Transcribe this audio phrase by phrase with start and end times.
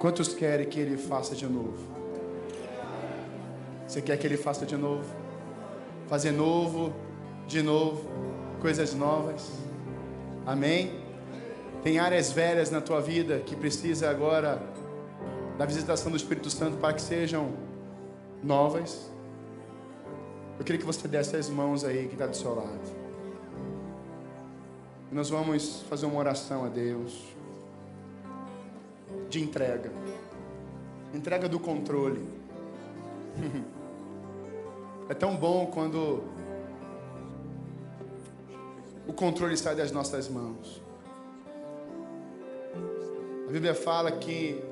[0.00, 1.76] Quantos querem que Ele faça de novo?
[3.86, 5.04] Você quer que Ele faça de novo?
[6.08, 6.90] Fazer novo,
[7.46, 8.08] de novo,
[8.62, 9.50] coisas novas.
[10.46, 11.04] Amém?
[11.82, 14.62] Tem áreas velhas na tua vida que precisa agora
[15.58, 17.52] da visitação do Espírito Santo para que sejam
[18.42, 19.10] novas.
[20.58, 23.00] Eu queria que você desse as mãos aí que está do seu lado.
[25.12, 27.38] Nós vamos fazer uma oração a Deus
[29.30, 29.90] de entrega.
[31.14, 32.22] Entrega do controle.
[35.08, 36.22] É tão bom quando
[39.08, 40.80] o controle sai das nossas mãos.
[43.48, 44.62] A Bíblia fala que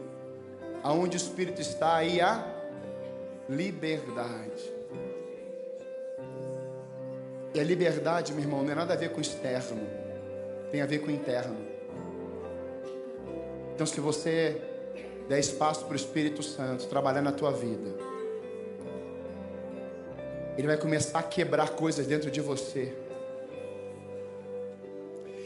[0.85, 2.47] aonde o Espírito está, aí há
[3.49, 4.63] liberdade.
[7.53, 9.81] E a liberdade, meu irmão, não é nada a ver com externo,
[10.71, 11.68] tem a ver com interno.
[13.79, 14.61] Então, se você
[15.29, 17.95] der espaço para o Espírito Santo trabalhar na tua vida,
[20.57, 22.93] ele vai começar a quebrar coisas dentro de você.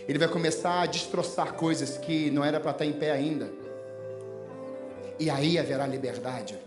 [0.08, 3.50] Ele vai começar a destroçar coisas que não era para estar em pé ainda.
[5.18, 6.58] E aí haverá liberdade.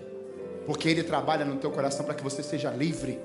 [0.67, 3.19] Porque ele trabalha no teu coração para que você seja livre.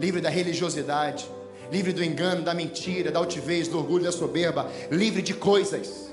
[0.00, 1.30] Livre da religiosidade,
[1.70, 6.05] livre do engano, da mentira, da altivez, do orgulho, da soberba, livre de coisas.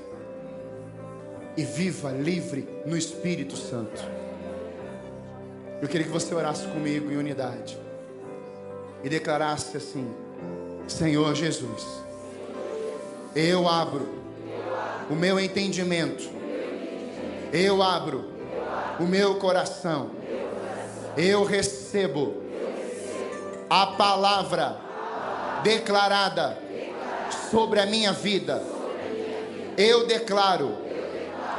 [1.56, 4.02] E viva livre no Espírito Santo.
[5.80, 7.78] Eu queria que você orasse comigo em unidade
[9.02, 10.08] e declarasse assim:
[10.88, 11.84] Senhor Jesus,
[13.36, 14.08] eu abro
[15.10, 16.24] o meu entendimento,
[17.52, 18.32] eu abro
[18.98, 20.10] o meu coração,
[21.16, 22.42] eu recebo
[23.68, 24.80] a palavra
[25.62, 26.58] declarada
[27.50, 28.62] sobre a minha vida.
[29.76, 30.83] Eu declaro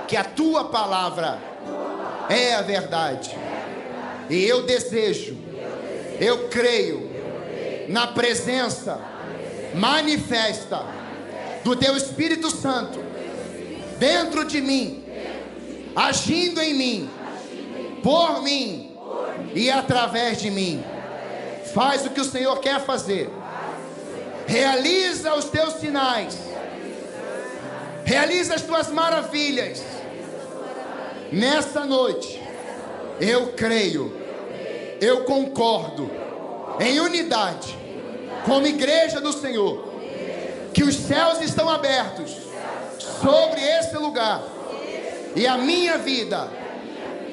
[0.08, 1.40] que a tua palavra
[2.30, 3.36] é a verdade.
[4.30, 5.38] E eu desejo,
[6.20, 7.10] eu creio
[7.88, 9.00] na presença
[9.76, 10.84] manifesta
[11.64, 13.04] do teu Espírito Santo
[14.00, 15.04] dentro de mim,
[15.96, 17.10] agindo em mim,
[18.02, 18.96] por mim
[19.54, 20.84] e através de mim.
[21.74, 23.30] Faz o que o Senhor quer fazer.
[24.48, 26.38] Realiza os teus sinais.
[28.06, 29.84] Realiza as tuas maravilhas.
[31.36, 32.42] Nessa noite,
[33.20, 34.10] eu creio,
[35.02, 36.10] eu concordo
[36.80, 37.78] em unidade,
[38.46, 39.86] como igreja do Senhor,
[40.74, 42.38] que os céus estão abertos
[43.22, 44.44] sobre esse lugar
[45.36, 46.50] e a minha vida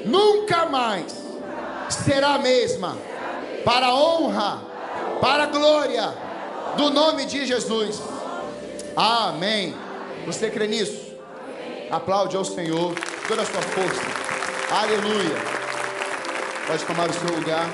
[0.04, 1.14] nunca mais
[1.88, 2.98] será a mesma,
[3.64, 4.62] para a honra,
[5.20, 6.12] para a glória
[6.76, 8.02] do nome de Jesus.
[8.96, 9.76] Amém.
[10.26, 11.11] Você crê nisso?
[11.92, 12.94] Aplaude ao Senhor,
[13.28, 14.00] toda a sua força.
[14.74, 15.36] Aleluia.
[16.66, 17.68] Pode tomar o seu lugar.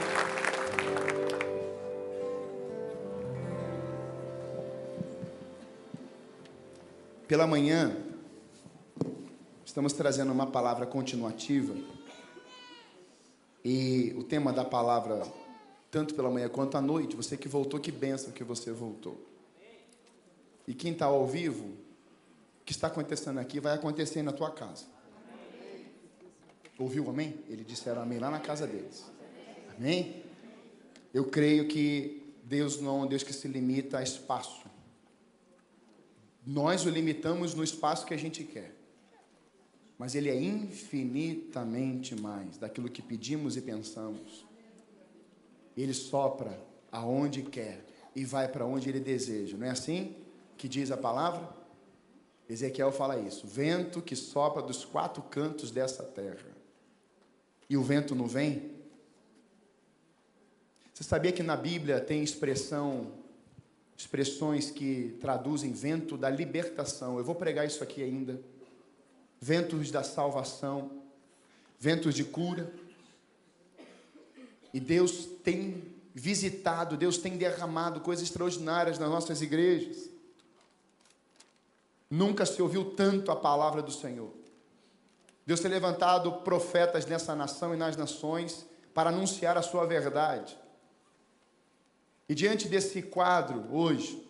[7.28, 7.96] Pela manhã,
[9.64, 11.76] estamos trazendo uma palavra continuativa.
[13.64, 15.22] E o tema da palavra,
[15.92, 19.16] tanto pela manhã quanto à noite, você que voltou, que benção que você voltou.
[20.66, 21.86] E quem está ao vivo,
[22.68, 24.84] que está acontecendo aqui vai acontecer na tua casa.
[26.78, 27.42] Ouviu amém?
[27.48, 29.10] Eles disseram amém lá na casa deles.
[29.74, 30.22] Amém?
[31.14, 34.66] Eu creio que Deus não é um Deus que se limita a espaço.
[36.46, 38.76] Nós o limitamos no espaço que a gente quer.
[39.96, 44.44] Mas Ele é infinitamente mais daquilo que pedimos e pensamos.
[45.74, 46.62] Ele sopra
[46.92, 47.82] aonde quer
[48.14, 49.56] e vai para onde Ele deseja.
[49.56, 50.14] Não é assim
[50.58, 51.57] que diz a palavra?
[52.48, 56.56] Ezequiel fala isso: vento que sopra dos quatro cantos dessa terra.
[57.68, 58.72] E o vento não vem?
[60.94, 63.12] Você sabia que na Bíblia tem expressão
[63.98, 67.18] expressões que traduzem vento da libertação.
[67.18, 68.40] Eu vou pregar isso aqui ainda.
[69.40, 71.02] Ventos da salvação,
[71.80, 72.72] ventos de cura.
[74.72, 75.82] E Deus tem
[76.14, 80.08] visitado, Deus tem derramado coisas extraordinárias nas nossas igrejas.
[82.10, 84.32] Nunca se ouviu tanto a palavra do Senhor.
[85.46, 90.58] Deus tem levantado profetas nessa nação e nas nações para anunciar a sua verdade.
[92.28, 94.22] E diante desse quadro hoje,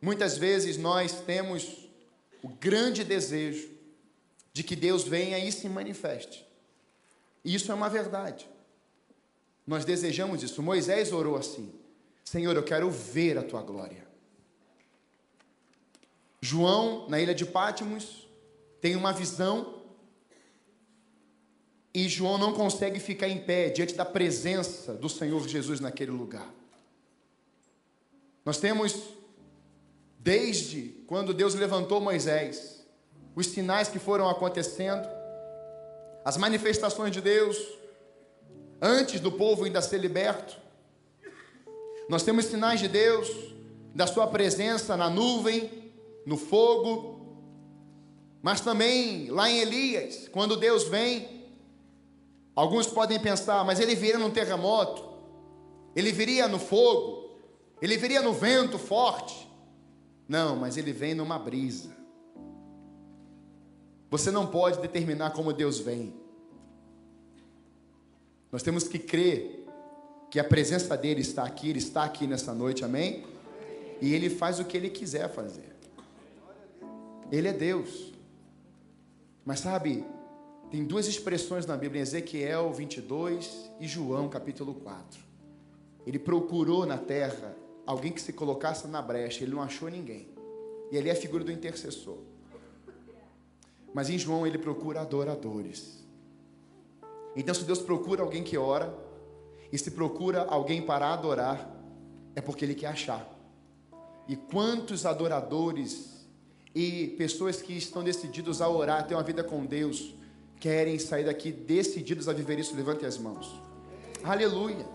[0.00, 1.88] muitas vezes nós temos
[2.42, 3.70] o grande desejo
[4.52, 6.46] de que Deus venha e se manifeste.
[7.44, 8.48] E isso é uma verdade.
[9.66, 10.62] Nós desejamos isso.
[10.62, 11.72] Moisés orou assim:
[12.24, 14.11] Senhor, eu quero ver a tua glória.
[16.44, 18.28] João, na ilha de Pátimos,
[18.80, 19.80] tem uma visão
[21.94, 26.50] E João não consegue ficar em pé diante da presença do Senhor Jesus naquele lugar.
[28.44, 28.96] Nós temos,
[30.18, 32.84] desde quando Deus levantou Moisés,
[33.36, 35.06] os sinais que foram acontecendo,
[36.24, 37.58] as manifestações de Deus,
[38.80, 40.56] antes do povo ainda ser liberto.
[42.08, 43.28] Nós temos sinais de Deus,
[43.94, 45.81] da Sua presença na nuvem,
[46.26, 47.22] no fogo,
[48.42, 51.46] mas também lá em Elias, quando Deus vem,
[52.54, 55.04] alguns podem pensar, mas ele viria num terremoto,
[55.94, 57.30] ele viria no fogo,
[57.80, 59.48] ele viria no vento forte.
[60.28, 61.94] Não, mas ele vem numa brisa.
[64.10, 66.14] Você não pode determinar como Deus vem.
[68.50, 69.66] Nós temos que crer
[70.30, 73.24] que a presença dele está aqui, ele está aqui nessa noite, amém?
[74.00, 75.71] E ele faz o que ele quiser fazer.
[77.32, 78.12] Ele é Deus.
[79.42, 80.04] Mas sabe,
[80.70, 85.18] tem duas expressões na Bíblia, em Ezequiel 22 e João capítulo 4.
[86.06, 87.56] Ele procurou na terra
[87.86, 90.28] alguém que se colocasse na brecha, ele não achou ninguém.
[90.90, 92.18] E ele é a figura do intercessor.
[93.94, 96.04] Mas em João ele procura adoradores.
[97.34, 98.94] Então, se Deus procura alguém que ora,
[99.72, 101.74] e se procura alguém para adorar,
[102.36, 103.26] é porque Ele quer achar.
[104.28, 106.11] E quantos adoradores
[106.74, 110.14] e pessoas que estão decididos a orar, a ter uma vida com Deus,
[110.58, 113.52] querem sair daqui decididos a viver isso, levante as mãos.
[114.22, 114.86] Aleluia.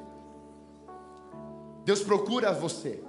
[1.83, 3.03] Deus procura você.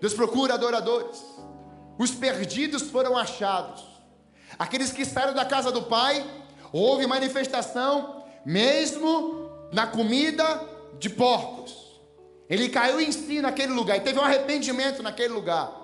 [0.00, 1.22] Deus procura adoradores.
[1.98, 3.82] Os perdidos foram achados.
[4.58, 6.24] Aqueles que saíram da casa do Pai,
[6.72, 10.68] houve manifestação, mesmo na comida
[10.98, 12.00] de porcos.
[12.48, 15.81] Ele caiu em si naquele lugar e teve um arrependimento naquele lugar.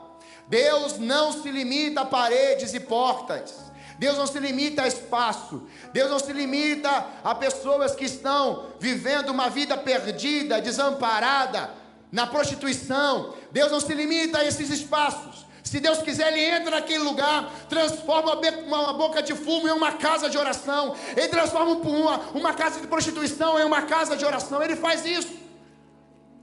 [0.48, 3.68] Deus não se limita a paredes e portas.
[3.98, 5.62] Deus não se limita a espaço.
[5.92, 11.70] Deus não se limita a pessoas que estão vivendo uma vida perdida, desamparada,
[12.10, 13.34] na prostituição.
[13.50, 15.46] Deus não se limita a esses espaços.
[15.64, 20.30] Se Deus quiser, Ele entra naquele lugar, transforma uma boca de fumo em uma casa
[20.30, 20.94] de oração.
[21.14, 24.62] Ele transforma uma, uma casa de prostituição em uma casa de oração.
[24.62, 25.36] Ele faz isso.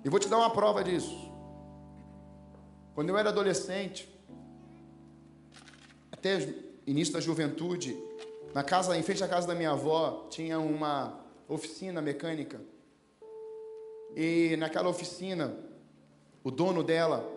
[0.03, 1.25] E vou te dar uma prova disso.
[2.95, 4.07] Quando eu era adolescente,
[6.09, 6.47] até
[6.87, 7.93] início da juventude,
[8.53, 11.19] na casa, em frente à casa da minha avó, tinha uma
[11.49, 12.61] oficina mecânica.
[14.15, 15.53] E naquela oficina,
[16.41, 17.29] o dono dela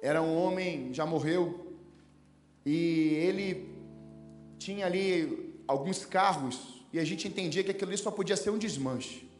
[0.00, 1.76] era um homem, já morreu,
[2.64, 3.68] e ele
[4.58, 8.56] tinha ali alguns carros, e a gente entendia que aquilo ali só podia ser um
[8.56, 9.30] desmanche.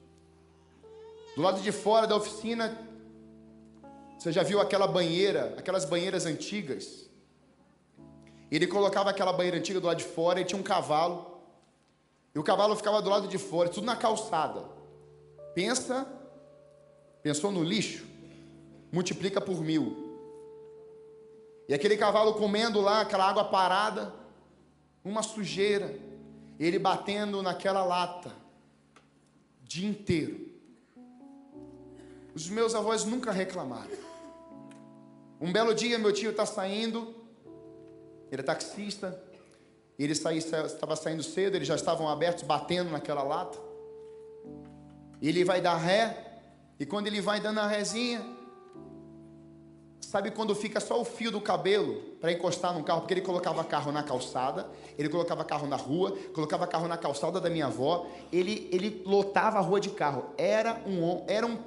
[1.34, 2.85] Do lado de fora da oficina
[4.18, 7.08] você já viu aquela banheira, aquelas banheiras antigas?
[8.50, 11.40] Ele colocava aquela banheira antiga do lado de fora e tinha um cavalo.
[12.34, 14.64] E o cavalo ficava do lado de fora, tudo na calçada.
[15.54, 16.06] Pensa,
[17.22, 18.06] pensou no lixo?
[18.92, 20.04] Multiplica por mil.
[21.68, 24.14] E aquele cavalo comendo lá, aquela água parada,
[25.04, 25.98] uma sujeira,
[26.58, 28.32] ele batendo naquela lata,
[29.62, 30.46] dia inteiro.
[32.34, 34.05] Os meus avós nunca reclamaram.
[35.40, 37.14] Um belo dia, meu tio está saindo,
[38.30, 39.22] ele é taxista,
[39.98, 43.58] ele estava saindo cedo, eles já estavam abertos, batendo naquela lata.
[45.20, 46.40] Ele vai dar ré,
[46.78, 48.24] e quando ele vai dando a rézinha,
[50.00, 53.00] sabe quando fica só o fio do cabelo para encostar no carro?
[53.00, 57.40] Porque ele colocava carro na calçada, ele colocava carro na rua, colocava carro na calçada
[57.40, 60.30] da minha avó, ele, ele lotava a rua de carro.
[60.38, 61.58] Era um, era um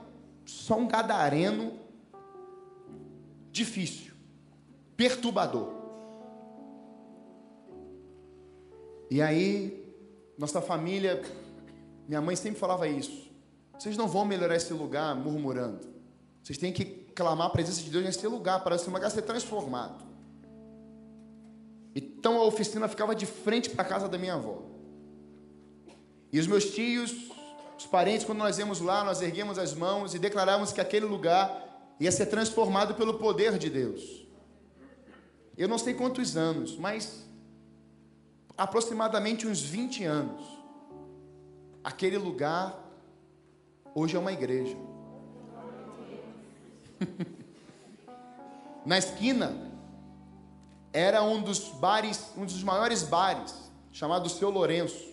[0.45, 1.88] só um gadareno
[3.59, 4.13] difícil,
[4.95, 5.73] perturbador.
[9.11, 9.85] E aí,
[10.37, 11.21] nossa família,
[12.07, 13.29] minha mãe sempre falava isso.
[13.77, 15.87] Vocês não vão melhorar esse lugar murmurando.
[16.43, 20.05] Vocês têm que clamar a presença de Deus nesse lugar, para esse lugar ser transformado.
[21.95, 24.63] Então a oficina ficava de frente para a casa da minha avó.
[26.31, 27.13] E os meus tios,
[27.77, 31.68] os parentes, quando nós íamos lá, nós erguíamos as mãos e declarávamos que aquele lugar
[31.99, 34.25] ia ser transformado pelo poder de Deus.
[35.57, 37.25] Eu não sei quantos anos, mas
[38.57, 40.41] aproximadamente uns 20 anos.
[41.83, 42.77] Aquele lugar
[43.93, 44.77] hoje é uma igreja.
[48.85, 49.69] Na esquina
[50.93, 53.53] era um dos bares, um dos maiores bares,
[53.91, 55.09] chamado Seu Lourenço.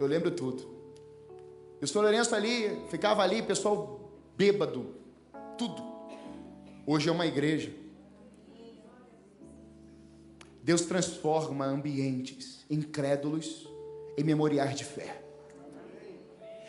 [0.00, 0.66] Eu lembro tudo.
[1.80, 4.00] E o Seu Lourenço ali, ficava ali, pessoal
[4.36, 5.03] bêbado,
[5.56, 5.82] tudo.
[6.86, 7.72] Hoje é uma igreja.
[10.62, 13.68] Deus transforma ambientes incrédulos
[14.16, 15.20] em memoriais de fé.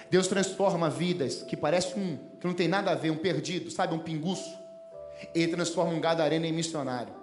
[0.09, 3.95] Deus transforma vidas que parece um que não tem nada a ver, um perdido, sabe,
[3.95, 4.53] um pinguço.
[5.33, 7.13] Ele transforma um gadareno em missionário.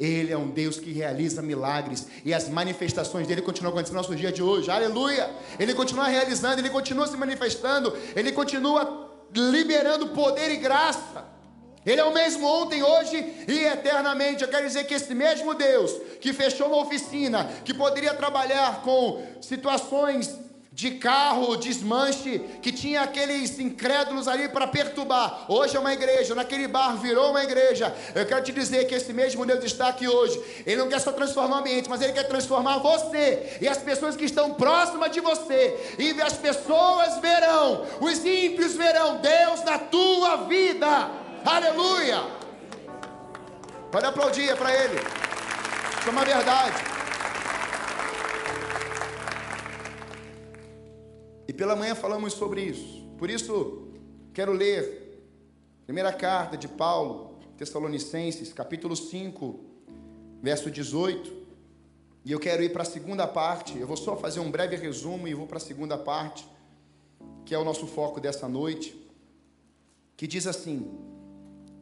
[0.00, 4.16] Ele é um Deus que realiza milagres e as manifestações dele continuam acontecendo no nosso
[4.16, 4.70] dia de hoje.
[4.70, 5.30] Aleluia!
[5.58, 11.32] Ele continua realizando, ele continua se manifestando, ele continua liberando poder e graça.
[11.84, 13.16] Ele é o mesmo ontem, hoje
[13.48, 14.42] e eternamente.
[14.42, 19.22] Eu quero dizer que esse mesmo Deus que fechou uma oficina, que poderia trabalhar com
[19.40, 20.38] situações
[20.72, 25.44] de carro, desmanche, que tinha aqueles incrédulos ali para perturbar.
[25.46, 27.94] Hoje é uma igreja, naquele bar virou uma igreja.
[28.14, 30.42] Eu quero te dizer que esse mesmo Deus está aqui hoje.
[30.64, 34.16] Ele não quer só transformar o ambiente, mas ele quer transformar você e as pessoas
[34.16, 35.94] que estão próximas de você.
[35.98, 41.10] E as pessoas verão, os ímpios verão Deus na tua vida.
[41.44, 42.22] Aleluia!
[43.90, 44.96] Pode aplaudir para ele.
[44.96, 47.01] Isso é uma verdade.
[51.62, 53.06] Pela manhã falamos sobre isso.
[53.16, 53.86] Por isso,
[54.34, 55.22] quero ler
[55.86, 59.60] primeira carta de Paulo, Tessalonicenses, capítulo 5,
[60.42, 61.32] verso 18.
[62.24, 63.78] E eu quero ir para a segunda parte.
[63.78, 66.44] Eu vou só fazer um breve resumo e vou para a segunda parte,
[67.46, 69.00] que é o nosso foco dessa noite,
[70.16, 70.90] que diz assim: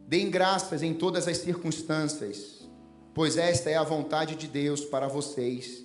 [0.06, 2.68] Deem graças em todas as circunstâncias,
[3.14, 5.82] pois esta é a vontade de Deus para vocês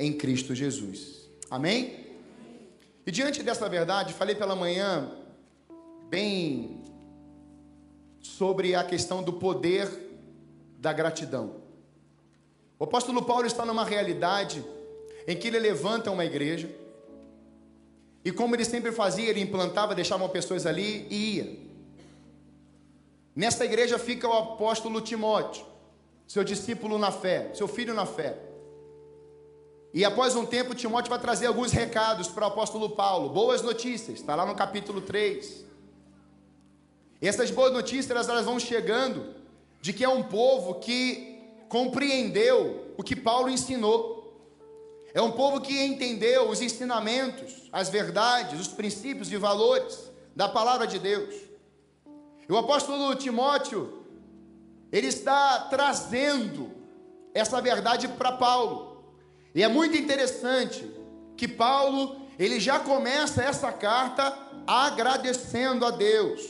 [0.00, 1.30] em Cristo Jesus.
[1.48, 2.05] Amém?
[3.06, 5.08] E diante dessa verdade, falei pela manhã
[6.08, 6.82] bem
[8.20, 9.88] sobre a questão do poder
[10.78, 11.62] da gratidão.
[12.76, 14.64] O apóstolo Paulo está numa realidade
[15.26, 16.68] em que ele levanta uma igreja,
[18.24, 21.58] e como ele sempre fazia, ele implantava, deixava pessoas ali e ia.
[23.36, 25.64] Nesta igreja fica o apóstolo Timóteo,
[26.26, 28.36] seu discípulo na fé, seu filho na fé.
[29.96, 34.20] E após um tempo, Timóteo vai trazer alguns recados para o apóstolo Paulo, boas notícias,
[34.20, 35.64] está lá no capítulo 3.
[37.22, 39.34] E essas boas notícias elas vão chegando
[39.80, 44.38] de que é um povo que compreendeu o que Paulo ensinou.
[45.14, 50.86] É um povo que entendeu os ensinamentos, as verdades, os princípios e valores da palavra
[50.86, 51.34] de Deus.
[52.46, 54.04] E o apóstolo Timóteo,
[54.92, 56.70] ele está trazendo
[57.32, 58.95] essa verdade para Paulo.
[59.56, 60.86] E é muito interessante
[61.34, 64.36] que Paulo, ele já começa essa carta
[64.66, 66.42] agradecendo a Deus.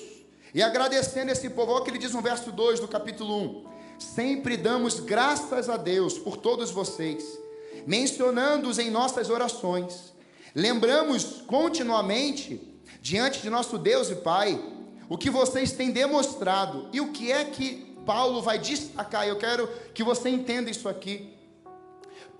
[0.52, 3.66] E agradecendo esse povo, olha o que ele diz no verso 2 do capítulo 1.
[4.00, 7.38] Sempre damos graças a Deus por todos vocês,
[7.86, 10.12] mencionando-os em nossas orações.
[10.52, 12.60] Lembramos continuamente,
[13.00, 14.60] diante de nosso Deus e Pai,
[15.08, 19.28] o que vocês têm demonstrado e o que é que Paulo vai destacar.
[19.28, 21.35] Eu quero que você entenda isso aqui.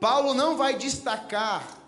[0.00, 1.78] Paulo não vai destacar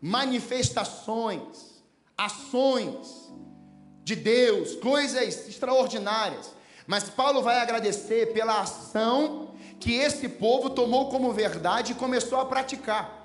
[0.00, 1.82] manifestações,
[2.16, 3.30] ações
[4.02, 6.52] de Deus, coisas extraordinárias,
[6.86, 12.46] mas Paulo vai agradecer pela ação que esse povo tomou como verdade e começou a
[12.46, 13.20] praticar.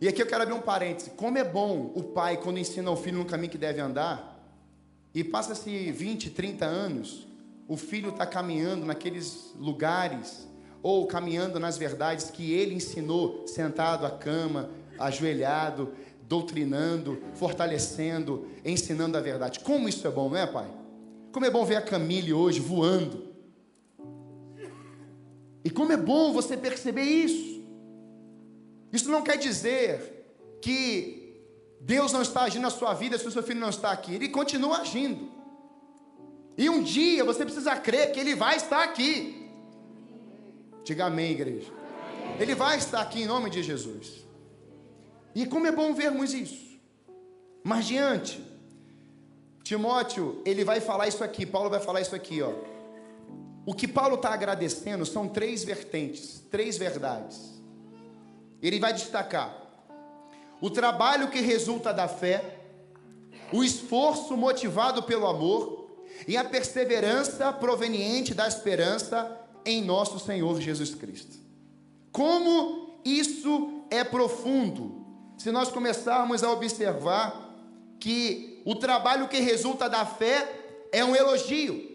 [0.00, 1.10] E aqui eu quero abrir um parêntese.
[1.10, 4.38] Como é bom o pai quando ensina o filho no caminho que deve andar,
[5.14, 7.26] e passa-se 20, 30 anos,
[7.68, 10.48] o filho está caminhando naqueles lugares
[10.82, 19.20] ou caminhando nas verdades que ele ensinou, sentado à cama, ajoelhado, doutrinando, fortalecendo, ensinando a
[19.20, 19.60] verdade.
[19.60, 20.70] Como isso é bom, não é, pai?
[21.32, 23.28] Como é bom ver a Camille hoje voando.
[25.64, 27.60] E como é bom você perceber isso.
[28.92, 31.20] Isso não quer dizer que
[31.80, 34.14] Deus não está agindo na sua vida se o seu filho não está aqui.
[34.14, 35.30] Ele continua agindo.
[36.56, 39.39] E um dia você precisa crer que ele vai estar aqui.
[40.84, 41.72] Diga amém, igreja.
[42.38, 44.24] Ele vai estar aqui em nome de Jesus.
[45.34, 46.78] E como é bom vermos isso.
[47.62, 48.42] Mas diante,
[49.62, 52.52] Timóteo, ele vai falar isso aqui, Paulo vai falar isso aqui, ó.
[53.66, 57.62] O que Paulo está agradecendo são três vertentes, três verdades.
[58.62, 59.56] Ele vai destacar
[60.60, 62.58] o trabalho que resulta da fé,
[63.52, 65.90] o esforço motivado pelo amor
[66.26, 71.38] e a perseverança proveniente da esperança em nosso Senhor Jesus Cristo.
[72.12, 75.06] Como isso é profundo,
[75.38, 77.50] se nós começarmos a observar
[77.98, 81.88] que o trabalho que resulta da fé é um elogio.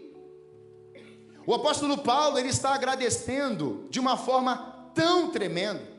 [1.46, 5.96] O apóstolo Paulo ele está agradecendo de uma forma tão tremenda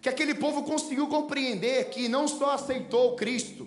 [0.00, 3.66] que aquele povo conseguiu compreender que não só aceitou Cristo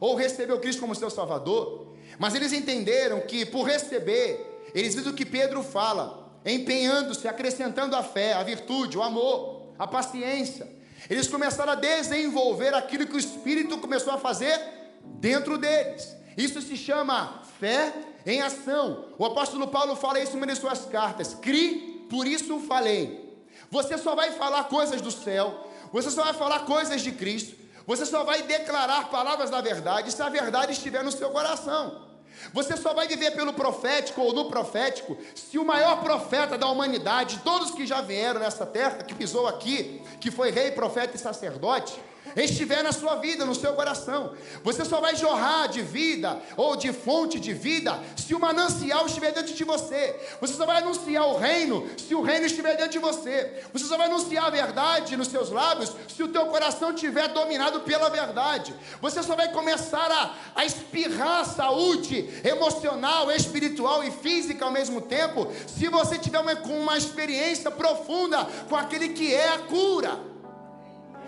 [0.00, 5.14] ou recebeu Cristo como seu Salvador, mas eles entenderam que por receber, eles viram o
[5.14, 10.68] que Pedro fala, empenhando-se, acrescentando a fé, a virtude, o amor, a paciência.
[11.08, 14.60] Eles começaram a desenvolver aquilo que o Espírito começou a fazer
[15.04, 16.16] dentro deles.
[16.36, 17.92] Isso se chama fé
[18.26, 19.06] em ação.
[19.18, 23.28] O apóstolo Paulo fala isso em uma de suas cartas: Cri, por isso falei.
[23.70, 28.06] Você só vai falar coisas do céu, você só vai falar coisas de Cristo, você
[28.06, 32.07] só vai declarar palavras da verdade se a verdade estiver no seu coração.
[32.52, 37.40] Você só vai viver pelo profético ou no profético se o maior profeta da humanidade,
[37.44, 41.98] todos que já vieram nessa terra, que pisou aqui, que foi rei, profeta e sacerdote,
[42.36, 44.34] estiver na sua vida, no seu coração.
[44.62, 49.32] Você só vai jorrar de vida ou de fonte de vida se o manancial estiver
[49.32, 50.18] dentro de você.
[50.40, 53.62] Você só vai anunciar o reino se o reino estiver dentro de você.
[53.72, 57.80] Você só vai anunciar a verdade nos seus lábios se o teu coração estiver dominado
[57.80, 58.74] pela verdade.
[59.00, 65.50] Você só vai começar a, a espirrar saúde emocional, espiritual e física ao mesmo tempo
[65.66, 70.27] se você tiver uma, uma experiência profunda com aquele que é a cura.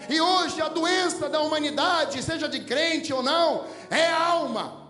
[0.08, 4.80] E hoje a doença da humanidade, seja de crente ou não, é a alma.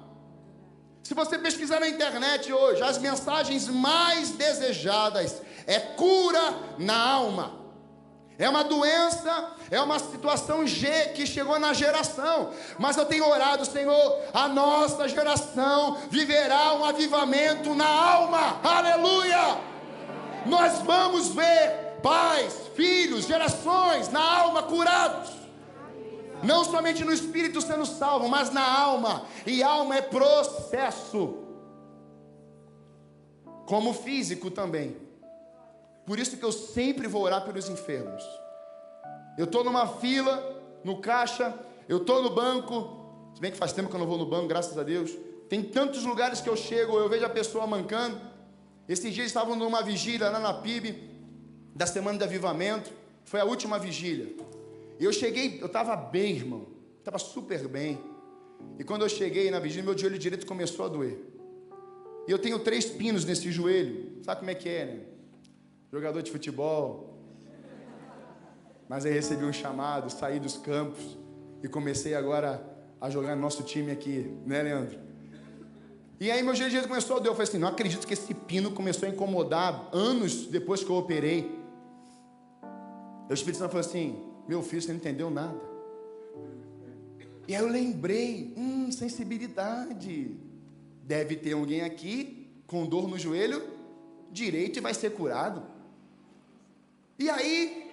[1.03, 7.61] Se você pesquisar na internet hoje, as mensagens mais desejadas é cura na alma.
[8.39, 12.53] É uma doença, é uma situação G que chegou na geração.
[12.79, 18.59] Mas eu tenho orado, Senhor, a nossa geração viverá um avivamento na alma.
[18.63, 19.59] Aleluia!
[20.47, 25.41] Nós vamos ver pais, filhos, gerações na alma curados.
[26.43, 29.25] Não somente no espírito sendo salvo, mas na alma.
[29.47, 31.39] E alma é processo.
[33.67, 34.97] Como físico também.
[36.07, 38.23] Por isso que eu sempre vou orar pelos enfermos.
[39.37, 41.55] Eu estou numa fila, no caixa,
[41.89, 43.31] eu estou no banco.
[43.35, 45.11] Se bem que faz tempo que eu não vou no banco, graças a Deus.
[45.49, 48.21] Tem tantos lugares que eu chego, eu vejo a pessoa mancando.
[48.89, 51.10] Esses dias estavam numa vigília lá na PIB
[51.75, 52.91] da semana de avivamento,
[53.25, 54.35] foi a última vigília.
[54.99, 56.67] E eu cheguei, eu estava bem, irmão,
[56.99, 57.99] estava super bem.
[58.79, 61.19] E quando eu cheguei na vigília, meu joelho direito começou a doer.
[62.27, 65.01] E eu tenho três pinos nesse joelho, sabe como é que é, né?
[65.93, 67.19] Jogador de futebol.
[68.89, 71.19] Mas aí recebi um chamado, saí dos campos
[71.63, 72.63] e comecei agora
[73.01, 74.99] a jogar no nosso time aqui, né, Leandro?
[76.21, 77.31] E aí meu joelho direito começou a doer.
[77.31, 80.97] Eu falei assim: não acredito que esse pino começou a incomodar anos depois que eu
[80.97, 81.60] operei.
[83.31, 85.61] O Espírito Santo falou assim: Meu filho, você não entendeu nada.
[87.47, 90.37] E aí eu lembrei: Hum, sensibilidade.
[91.05, 93.63] Deve ter alguém aqui com dor no joelho
[94.33, 95.63] direito e vai ser curado.
[97.19, 97.93] E aí,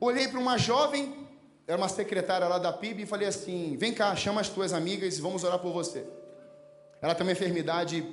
[0.00, 1.26] olhei para uma jovem,
[1.66, 5.18] era uma secretária lá da PIB, e falei assim: Vem cá, chama as tuas amigas
[5.18, 6.06] e vamos orar por você.
[7.02, 8.06] Ela tem uma enfermidade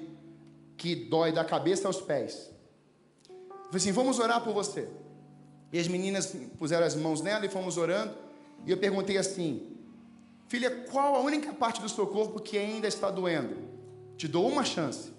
[0.77, 2.49] que dói da cabeça aos pés.
[3.65, 4.89] Falei assim: Vamos orar por você.
[5.73, 8.13] E as meninas puseram as mãos nela e fomos orando.
[8.63, 9.75] E eu perguntei assim:
[10.47, 13.57] Filha, qual a única parte do seu corpo que ainda está doendo?
[14.15, 15.11] Te dou uma chance.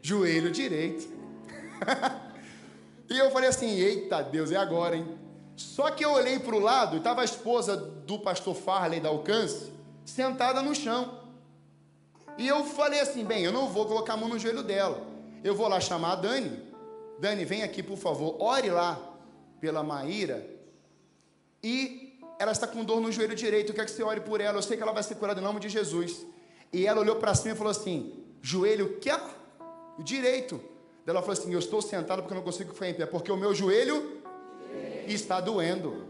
[0.00, 1.06] Joelho direito.
[3.10, 5.18] e eu falei assim: Eita Deus, é agora, hein?
[5.54, 9.10] Só que eu olhei para o lado e estava a esposa do pastor Farley da
[9.10, 9.70] Alcance
[10.02, 11.20] sentada no chão.
[12.38, 15.06] E eu falei assim: Bem, eu não vou colocar a mão no joelho dela.
[15.44, 16.63] Eu vou lá chamar a Dani
[17.18, 18.98] Dani, vem aqui, por favor, ore lá
[19.60, 20.46] pela Maíra.
[21.62, 24.58] E ela está com dor no joelho direito, eu quero que você ore por ela.
[24.58, 26.26] Eu sei que ela vai ser curada em nome de Jesus.
[26.72, 29.10] E ela olhou para cima e falou assim: joelho que?
[29.98, 30.60] O direito.
[31.06, 33.36] Ela falou assim: Eu estou sentado porque eu não consigo ficar em pé, porque o
[33.36, 34.20] meu joelho
[35.06, 36.06] está doendo.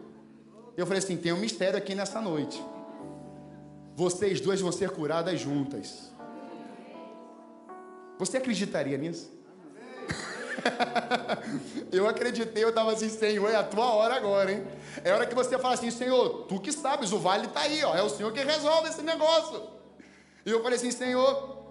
[0.77, 2.63] Eu falei assim: tem um mistério aqui nessa noite.
[3.95, 6.11] Vocês duas vão ser curadas juntas.
[8.19, 9.31] Você acreditaria nisso?
[11.93, 14.65] eu acreditei, eu estava assim, Senhor, é a tua hora agora, hein?
[15.03, 17.95] É hora que você fala assim, Senhor, tu que sabes, o vale está aí, ó,
[17.95, 19.63] é o Senhor que resolve esse negócio.
[20.45, 21.65] E eu falei assim, Senhor,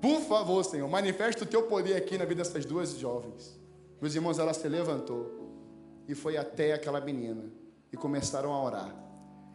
[0.00, 3.58] por favor, Senhor, manifesta o teu poder aqui na vida dessas duas jovens.
[4.00, 7.44] Meus irmãos, ela se levantou e foi até aquela menina
[7.92, 8.94] e começaram a orar.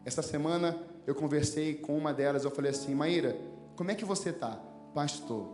[0.03, 3.37] Essa semana eu conversei com uma delas, eu falei assim, Maíra,
[3.75, 4.59] como é que você está?
[4.93, 5.47] Pastor,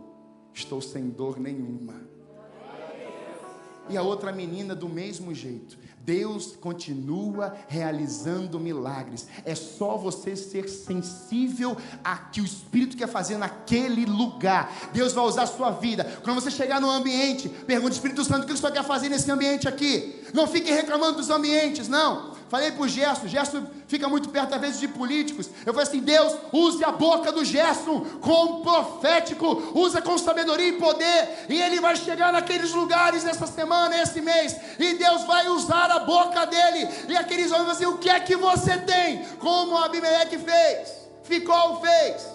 [0.52, 2.07] estou sem dor nenhuma
[3.88, 5.78] e a outra menina do mesmo jeito.
[6.08, 9.26] Deus continua realizando milagres.
[9.44, 14.90] É só você ser sensível a que o Espírito quer fazer naquele lugar.
[14.94, 16.04] Deus vai usar a sua vida.
[16.24, 19.30] Quando você chegar no ambiente, pergunte Espírito Santo o que o Senhor quer fazer nesse
[19.30, 20.24] ambiente aqui.
[20.32, 22.37] Não fique reclamando dos ambientes, não.
[22.48, 25.50] Falei para o Gerson, Gerson fica muito perto às vezes de políticos.
[25.66, 30.72] Eu falei assim: Deus, use a boca do Gerson como profético, usa com sabedoria e
[30.72, 35.90] poder, e ele vai chegar naqueles lugares essa semana, esse mês, e Deus vai usar
[35.90, 36.88] a boca dele.
[37.08, 39.24] E aqueles homens vão assim: o que é que você tem?
[39.38, 42.26] Como Abimeleque fez, Ficou fez,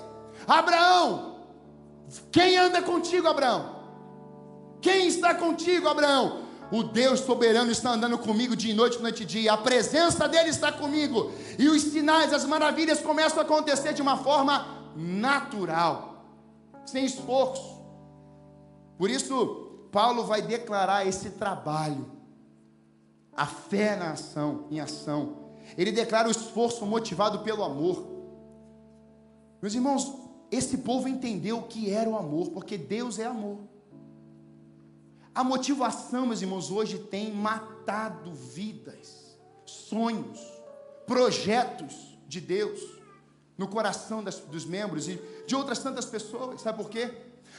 [0.47, 1.38] Abraão,
[2.32, 3.82] quem anda contigo, Abraão?
[4.80, 6.43] Quem está contigo, Abraão?
[6.74, 9.54] O Deus soberano está andando comigo dia e noite, noite e dia.
[9.54, 11.32] A presença dele está comigo.
[11.60, 16.26] E os sinais, as maravilhas começam a acontecer de uma forma natural,
[16.84, 17.80] sem esforço.
[18.98, 22.12] Por isso, Paulo vai declarar esse trabalho,
[23.38, 25.52] a fé na ação, em ação.
[25.78, 28.04] Ele declara o esforço motivado pelo amor.
[29.62, 30.12] Meus irmãos,
[30.50, 33.60] esse povo entendeu o que era o amor, porque Deus é amor.
[35.36, 40.39] A motivação, meus irmãos, hoje tem matado vidas, sonhos,
[41.08, 41.96] projetos
[42.28, 42.80] de Deus
[43.58, 46.62] no coração das, dos membros e de outras tantas pessoas.
[46.62, 47.12] Sabe por quê?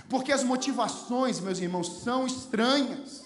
[0.09, 3.25] Porque as motivações, meus irmãos, são estranhas.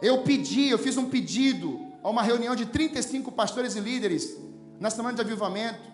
[0.00, 4.36] Eu pedi, eu fiz um pedido a uma reunião de 35 pastores e líderes
[4.78, 5.90] na semana de avivamento.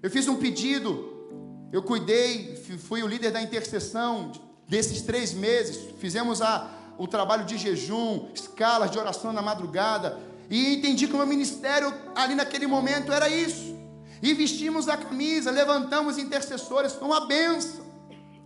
[0.00, 4.30] Eu fiz um pedido, eu cuidei, fui o líder da intercessão
[4.68, 10.18] desses três meses, fizemos a, o trabalho de jejum, escalas de oração na madrugada,
[10.50, 13.76] e entendi que o meu ministério ali naquele momento era isso.
[14.22, 17.84] E vestimos a camisa, levantamos intercessores, foi uma benção.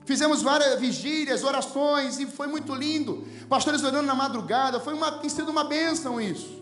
[0.05, 3.25] Fizemos várias vigílias, orações, e foi muito lindo.
[3.49, 6.61] Pastores orando na madrugada, foi uma, tem sido uma bênção isso.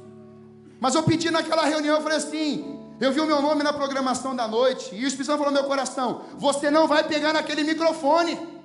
[0.81, 4.35] Mas eu pedi naquela reunião, eu falei assim: eu vi o meu nome na programação
[4.35, 7.63] da noite, e o Espírito Santo falou no meu coração: você não vai pegar naquele
[7.65, 8.58] microfone.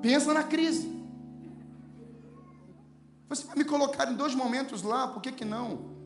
[0.00, 0.94] Pensa na crise.
[3.28, 5.96] Você vai me colocar em dois momentos lá, por que, que não?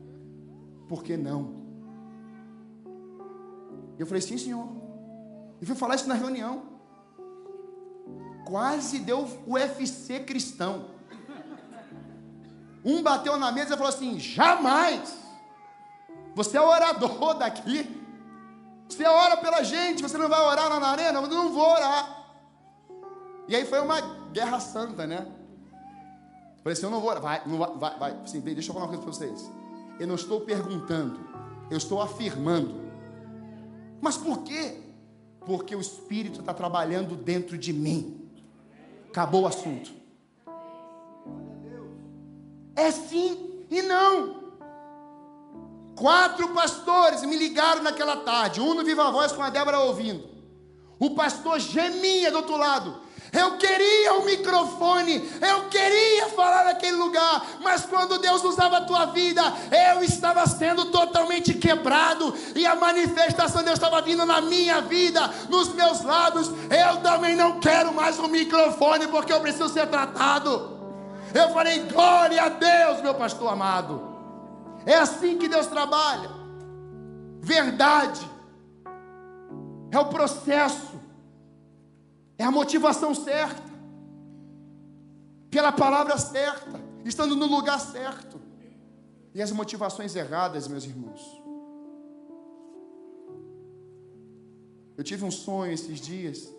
[0.87, 1.61] Por que não?
[3.97, 4.67] Eu falei, sim, senhor.
[5.61, 6.63] E fui falar isso na reunião.
[8.45, 10.89] Quase deu o UFC cristão.
[12.83, 15.15] Um bateu na mesa e falou assim: jamais.
[16.33, 18.01] Você é orador daqui.
[18.89, 21.21] Você ora pela gente, você não vai orar lá na arena?
[21.21, 22.20] Eu não vou orar.
[23.47, 23.99] E aí foi uma
[24.31, 25.27] guerra santa, né?
[26.63, 28.11] Falei assim, eu não vou, vai, não vai, vai, vai.
[28.23, 29.51] Assim, deixa eu falar uma coisa para vocês.
[29.99, 31.19] Eu não estou perguntando,
[31.69, 32.81] eu estou afirmando.
[33.99, 34.79] Mas por quê?
[35.45, 38.29] Porque o Espírito está trabalhando dentro de mim.
[39.09, 39.91] Acabou o assunto.
[42.75, 44.41] É sim e não.
[45.95, 50.29] Quatro pastores me ligaram naquela tarde, um no Viva Voz com a Débora ouvindo.
[50.99, 53.01] O pastor gemia do outro lado.
[53.31, 59.05] Eu queria o microfone, eu queria falar naquele lugar, mas quando Deus usava a tua
[59.05, 59.41] vida,
[59.93, 65.29] eu estava sendo totalmente quebrado e a manifestação de Deus estava vindo na minha vida,
[65.49, 66.49] nos meus lábios.
[66.69, 70.77] Eu também não quero mais um microfone porque eu preciso ser tratado.
[71.33, 74.11] Eu falei, glória a Deus, meu pastor amado.
[74.85, 76.29] É assim que Deus trabalha.
[77.39, 78.29] Verdade.
[79.89, 81.00] É o processo
[82.41, 83.61] é a motivação certa,
[85.51, 88.41] pela palavra certa, estando no lugar certo.
[89.31, 91.21] E as motivações erradas, meus irmãos.
[94.97, 96.51] Eu tive um sonho esses dias.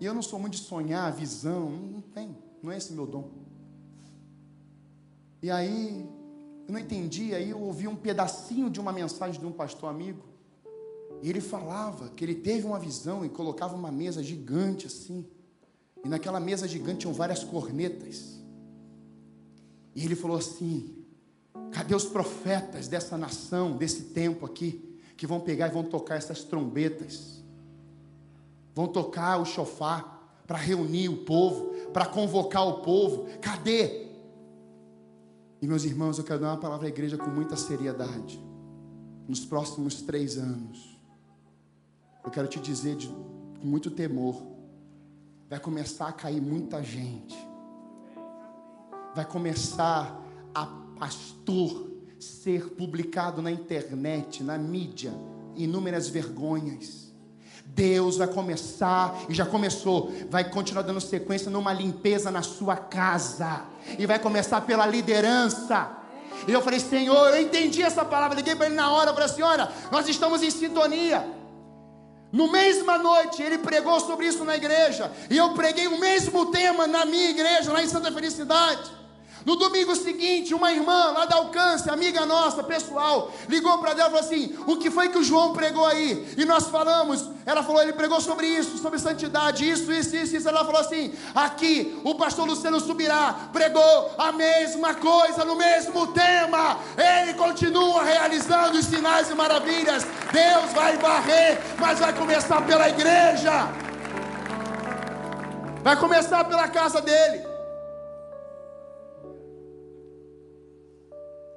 [0.00, 3.30] E eu não sou muito de sonhar, visão, não tem, não é esse meu dom.
[5.42, 6.08] E aí,
[6.66, 10.31] eu não entendi, aí eu ouvi um pedacinho de uma mensagem de um pastor amigo.
[11.22, 15.24] E ele falava que ele teve uma visão e colocava uma mesa gigante assim.
[16.04, 18.42] E naquela mesa gigante tinham várias cornetas.
[19.94, 20.92] E ele falou assim:
[21.70, 26.42] cadê os profetas dessa nação, desse tempo aqui, que vão pegar e vão tocar essas
[26.42, 27.40] trombetas?
[28.74, 33.28] Vão tocar o chofar para reunir o povo, para convocar o povo.
[33.40, 34.08] Cadê?
[35.60, 38.42] E meus irmãos, eu quero dar uma palavra à igreja com muita seriedade.
[39.28, 40.91] Nos próximos três anos,
[42.24, 44.42] eu quero te dizer de, com muito temor:
[45.48, 47.36] vai começar a cair muita gente,
[49.14, 50.20] vai começar
[50.54, 50.66] a
[50.98, 55.12] pastor ser publicado na internet, na mídia,
[55.56, 57.12] inúmeras vergonhas.
[57.64, 63.64] Deus vai começar, e já começou, vai continuar dando sequência numa limpeza na sua casa,
[63.98, 65.90] e vai começar pela liderança.
[66.46, 69.70] E eu falei, Senhor, eu entendi essa palavra, liguei para ele na hora, falei olha,
[69.90, 71.41] nós estamos em sintonia.
[72.32, 75.12] No mesma noite, ele pregou sobre isso na igreja.
[75.28, 79.01] E eu preguei o mesmo tema na minha igreja, lá em Santa Felicidade.
[79.44, 84.04] No domingo seguinte, uma irmã lá da Alcance, amiga nossa, pessoal, ligou para ela e
[84.04, 86.34] falou assim: O que foi que o João pregou aí?
[86.36, 90.48] E nós falamos, ela falou, ele pregou sobre isso, sobre santidade, isso, isso, isso, isso.
[90.48, 96.78] Ela falou assim: Aqui, o pastor Luciano Subirá pregou a mesma coisa, no mesmo tema.
[96.96, 100.06] Ele continua realizando os sinais e maravilhas.
[100.32, 103.68] Deus vai varrer, mas vai começar pela igreja,
[105.82, 107.51] vai começar pela casa dele.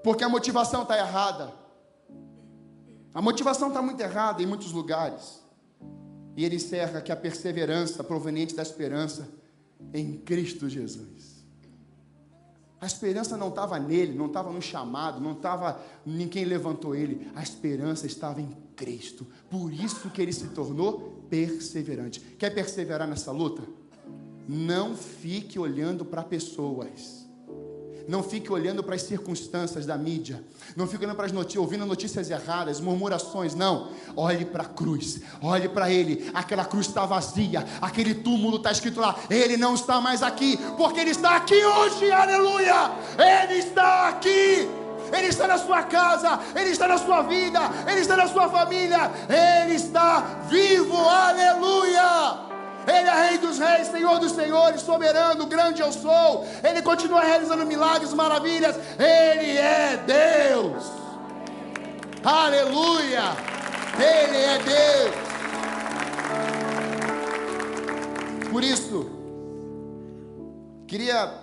[0.06, 1.52] Porque a motivação está errada.
[3.12, 5.42] A motivação está muito errada em muitos lugares.
[6.38, 9.28] E ele encerra que a perseverança proveniente da esperança
[9.92, 11.44] em Cristo Jesus.
[12.80, 15.82] A esperança não estava nele, não estava no chamado, não estava
[16.30, 17.28] quem levantou ele.
[17.34, 19.26] A esperança estava em Cristo.
[19.50, 22.20] Por isso que ele se tornou perseverante.
[22.38, 23.64] Quer perseverar nessa luta?
[24.48, 27.25] Não fique olhando para pessoas.
[28.08, 30.44] Não fique olhando para as circunstâncias da mídia.
[30.76, 33.56] Não fique olhando para as notícias, ouvindo notícias erradas, murmurações.
[33.56, 33.90] Não.
[34.16, 35.22] Olhe para a cruz.
[35.42, 36.30] Olhe para Ele.
[36.34, 37.66] Aquela cruz está vazia.
[37.82, 39.16] Aquele túmulo está escrito lá.
[39.30, 40.58] Ele não está mais aqui.
[40.78, 42.12] Porque Ele está aqui hoje.
[42.12, 42.92] Aleluia.
[43.18, 44.68] Ele está aqui.
[45.14, 49.12] Ele está na sua casa, Ele está na sua vida, Ele está na sua família,
[49.30, 52.45] Ele está vivo, aleluia!
[52.88, 56.46] Ele é Rei dos Reis, Senhor dos Senhores, soberano, grande eu sou.
[56.64, 58.76] Ele continua realizando milagres, maravilhas.
[59.00, 60.84] Ele é Deus.
[62.24, 63.24] Aleluia.
[63.98, 65.16] Ele é Deus.
[68.52, 69.10] Por isso,
[70.88, 71.34] queria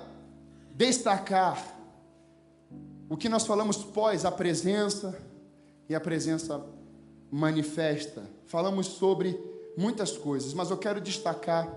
[0.75, 1.63] destacar
[3.09, 5.19] o que nós falamos pós a presença
[5.89, 6.65] e a presença
[7.31, 8.23] manifesta.
[8.47, 9.39] Falamos sobre
[9.77, 11.69] muitas coisas, mas eu quero destacar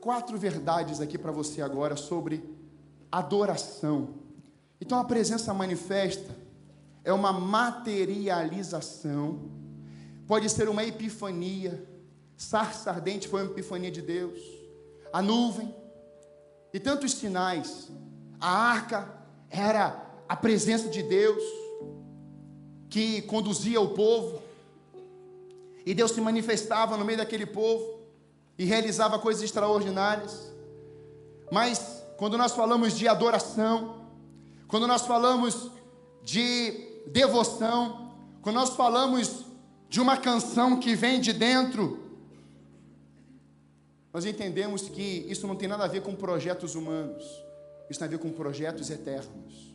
[0.00, 2.44] quatro verdades aqui para você agora sobre
[3.10, 4.10] adoração.
[4.80, 6.36] Então a presença manifesta
[7.02, 9.50] é uma materialização,
[10.26, 11.88] pode ser uma epifania,
[12.36, 14.38] sarça ardente foi uma epifania de Deus,
[15.12, 15.74] a nuvem
[16.72, 17.90] e tantos sinais,
[18.40, 19.08] a arca
[19.48, 21.42] era a presença de Deus
[22.90, 24.43] que conduzia o povo,
[25.84, 28.00] e Deus se manifestava no meio daquele povo
[28.58, 30.52] e realizava coisas extraordinárias.
[31.50, 34.06] Mas quando nós falamos de adoração,
[34.68, 35.70] quando nós falamos
[36.22, 39.44] de devoção, quando nós falamos
[39.88, 42.00] de uma canção que vem de dentro,
[44.12, 47.24] nós entendemos que isso não tem nada a ver com projetos humanos,
[47.90, 49.74] isso tem a ver com projetos eternos.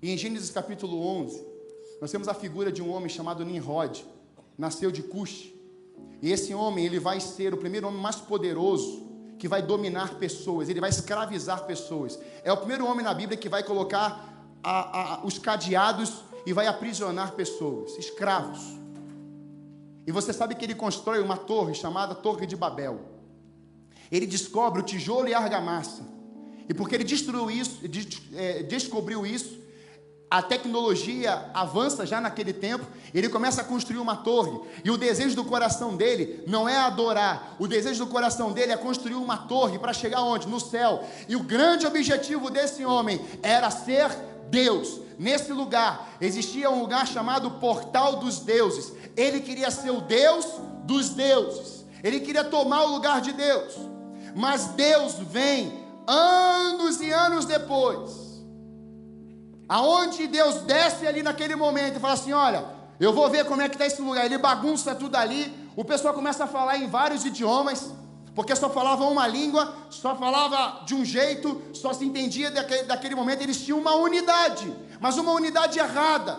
[0.00, 1.44] E em Gênesis capítulo 11,
[2.00, 4.04] nós temos a figura de um homem chamado Nimrod,
[4.56, 5.52] nasceu de Cush.
[6.22, 9.04] E esse homem, ele vai ser o primeiro homem mais poderoso
[9.38, 12.18] que vai dominar pessoas, ele vai escravizar pessoas.
[12.42, 16.66] É o primeiro homem na Bíblia que vai colocar a, a, os cadeados e vai
[16.66, 18.60] aprisionar pessoas, escravos.
[20.06, 23.00] E você sabe que ele constrói uma torre chamada Torre de Babel.
[24.10, 26.06] Ele descobre o tijolo e a argamassa.
[26.68, 27.80] E porque ele destruiu isso,
[28.34, 29.58] é, descobriu isso,
[30.34, 34.50] a tecnologia avança já naquele tempo, ele começa a construir uma torre,
[34.82, 38.76] e o desejo do coração dele não é adorar, o desejo do coração dele é
[38.76, 40.48] construir uma torre para chegar onde?
[40.48, 41.04] No céu.
[41.28, 44.10] E o grande objetivo desse homem era ser
[44.50, 45.00] Deus.
[45.20, 48.92] Nesse lugar existia um lugar chamado Portal dos Deuses.
[49.16, 50.46] Ele queria ser o Deus
[50.82, 51.86] dos deuses.
[52.02, 53.74] Ele queria tomar o lugar de Deus.
[54.34, 58.23] Mas Deus vem anos e anos depois
[59.68, 62.64] Aonde Deus desce ali naquele momento e fala assim: Olha,
[63.00, 64.24] eu vou ver como é que está esse lugar.
[64.24, 65.52] Ele bagunça tudo ali.
[65.76, 67.92] O pessoal começa a falar em vários idiomas,
[68.34, 73.14] porque só falava uma língua, só falava de um jeito, só se entendia daquele, daquele
[73.14, 73.42] momento.
[73.42, 76.38] Eles tinham uma unidade, mas uma unidade errada.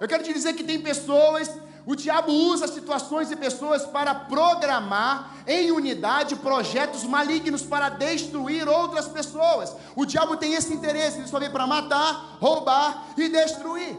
[0.00, 1.50] Eu quero te dizer que tem pessoas
[1.86, 9.06] o diabo usa situações e pessoas para programar em unidade projetos malignos para destruir outras
[9.06, 9.72] pessoas.
[9.94, 13.96] O diabo tem esse interesse, ele só vem para matar, roubar e destruir.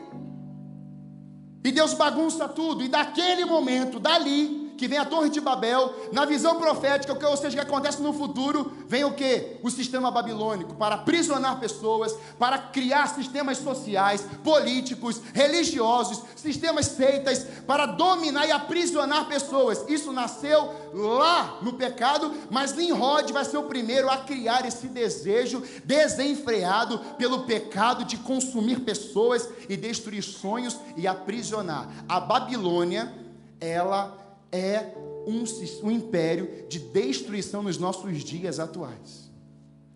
[1.63, 6.23] E Deus bagunça tudo, e daquele momento, dali, que vem a Torre de Babel, na
[6.25, 9.57] visão profética, ou seja, o que acontece no futuro, vem o que?
[9.63, 17.85] O sistema babilônico, para aprisionar pessoas, para criar sistemas sociais, políticos, religiosos, sistemas seitas, para
[17.85, 19.83] dominar e aprisionar pessoas.
[19.89, 25.63] Isso nasceu lá no pecado, mas Nimrod vai ser o primeiro a criar esse desejo
[25.83, 31.87] desenfreado pelo pecado de consumir pessoas e destruir sonhos e aprisionar.
[32.07, 33.11] A Babilônia,
[33.59, 34.93] ela é
[35.25, 35.43] um,
[35.83, 39.31] um império de destruição nos nossos dias atuais.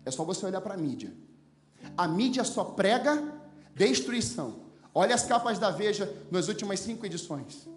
[0.04, 1.12] É só você olhar para a mídia.
[1.96, 3.22] A mídia só prega
[3.74, 4.62] destruição.
[4.94, 7.68] Olha as capas da Veja nas últimas cinco edições.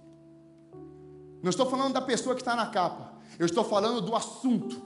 [1.42, 3.14] Não estou falando da pessoa que está na capa.
[3.38, 4.82] Eu estou falando do assunto.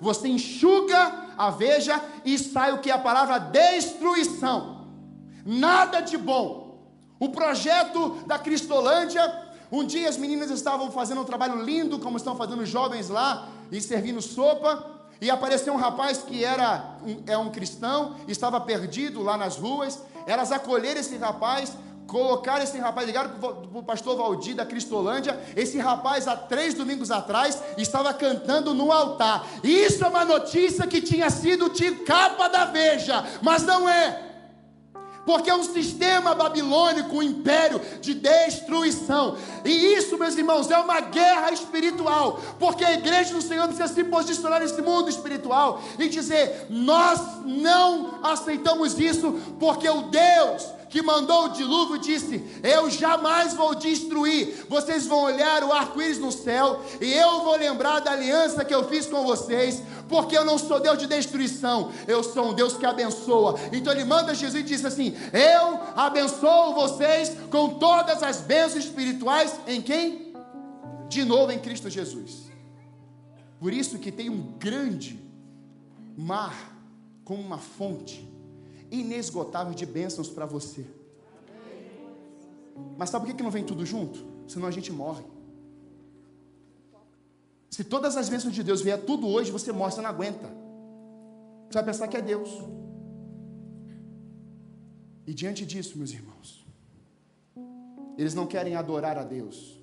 [0.00, 4.86] Você enxuga a Veja e sai o que é a palavra destruição.
[5.44, 6.66] Nada de bom.
[7.18, 9.45] O projeto da Cristolândia.
[9.70, 13.48] Um dia as meninas estavam fazendo um trabalho lindo, como estão fazendo os jovens lá,
[13.70, 14.92] e servindo sopa.
[15.20, 20.02] E apareceu um rapaz que era um, é um cristão, estava perdido lá nas ruas.
[20.26, 21.72] Elas acolheram esse rapaz,
[22.06, 25.40] colocaram esse rapaz, ligaram para o pastor Valdir da Cristolândia.
[25.56, 29.46] Esse rapaz, há três domingos atrás, estava cantando no altar.
[29.64, 34.22] Isso é uma notícia que tinha sido de capa da Veja, mas não é
[35.26, 39.36] porque é um sistema babilônico, um império de destruição.
[39.64, 44.04] E isso, meus irmãos, é uma guerra espiritual, porque a igreja do Senhor precisa se
[44.04, 51.46] posicionar nesse mundo espiritual e dizer: nós não aceitamos isso, porque o Deus que mandou
[51.46, 54.66] o dilúvio disse: Eu jamais vou destruir.
[54.68, 58.88] Vocês vão olhar o arco-íris no céu, e eu vou lembrar da aliança que eu
[58.88, 62.86] fiz com vocês, porque eu não sou Deus de destruição, eu sou um Deus que
[62.86, 63.58] abençoa.
[63.72, 69.58] Então ele manda Jesus e diz assim: Eu abençoo vocês com todas as bênçãos espirituais
[69.66, 70.34] em quem?
[71.08, 72.46] De novo em Cristo Jesus.
[73.58, 75.20] Por isso que tem um grande
[76.16, 76.54] mar
[77.24, 78.35] como uma fonte
[78.90, 80.86] inesgotável de bênçãos para você.
[82.96, 84.24] Mas sabe por que não vem tudo junto?
[84.48, 85.24] Senão a gente morre.
[87.70, 90.48] Se todas as bênçãos de Deus vier tudo hoje, você morre, você não aguenta.
[91.68, 92.48] Você vai pensar que é Deus.
[95.26, 96.66] E diante disso, meus irmãos,
[98.16, 99.78] eles não querem adorar a Deus.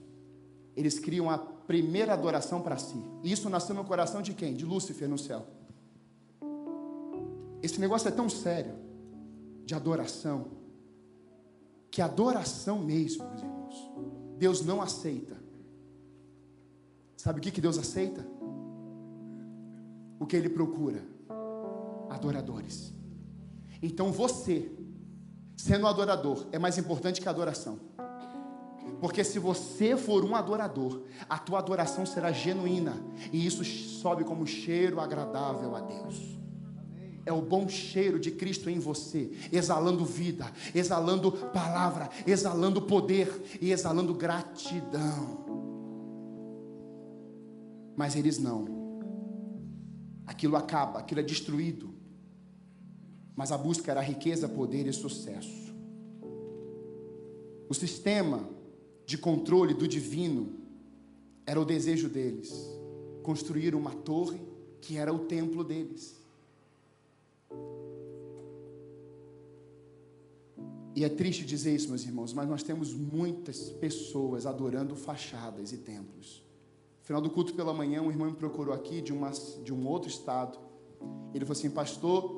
[0.75, 2.97] Eles criam a primeira adoração para si.
[3.23, 4.53] E isso nasceu no coração de quem?
[4.53, 5.45] De Lúcifer no céu.
[7.61, 8.82] Esse negócio é tão sério
[9.65, 10.47] de adoração,
[11.89, 13.91] que adoração mesmo, meus irmãos,
[14.37, 15.35] Deus não aceita.
[17.15, 18.25] Sabe o que, que Deus aceita?
[20.19, 21.01] O que Ele procura?
[22.09, 22.93] Adoradores.
[23.81, 24.71] Então você,
[25.55, 27.79] sendo um adorador, é mais importante que a adoração.
[28.99, 32.95] Porque se você for um adorador, a tua adoração será genuína.
[33.31, 36.42] E isso sobe como cheiro agradável a Deus
[37.25, 43.71] é o bom cheiro de Cristo em você, exalando vida, exalando palavra, exalando poder e
[43.71, 45.45] exalando gratidão.
[47.95, 48.65] Mas eles não.
[50.25, 51.93] Aquilo acaba, aquilo é destruído.
[53.35, 55.73] Mas a busca era riqueza, poder e sucesso.
[57.69, 58.47] O sistema
[59.05, 60.59] de controle do divino
[61.45, 62.51] era o desejo deles
[63.23, 64.39] construir uma torre
[64.81, 66.21] que era o templo deles.
[70.95, 75.77] E é triste dizer isso, meus irmãos, mas nós temos muitas pessoas adorando fachadas e
[75.77, 76.43] templos.
[76.99, 79.87] No final do culto pela manhã, um irmão me procurou aqui de, uma, de um
[79.87, 80.57] outro estado.
[81.33, 82.35] Ele falou assim: Pastor,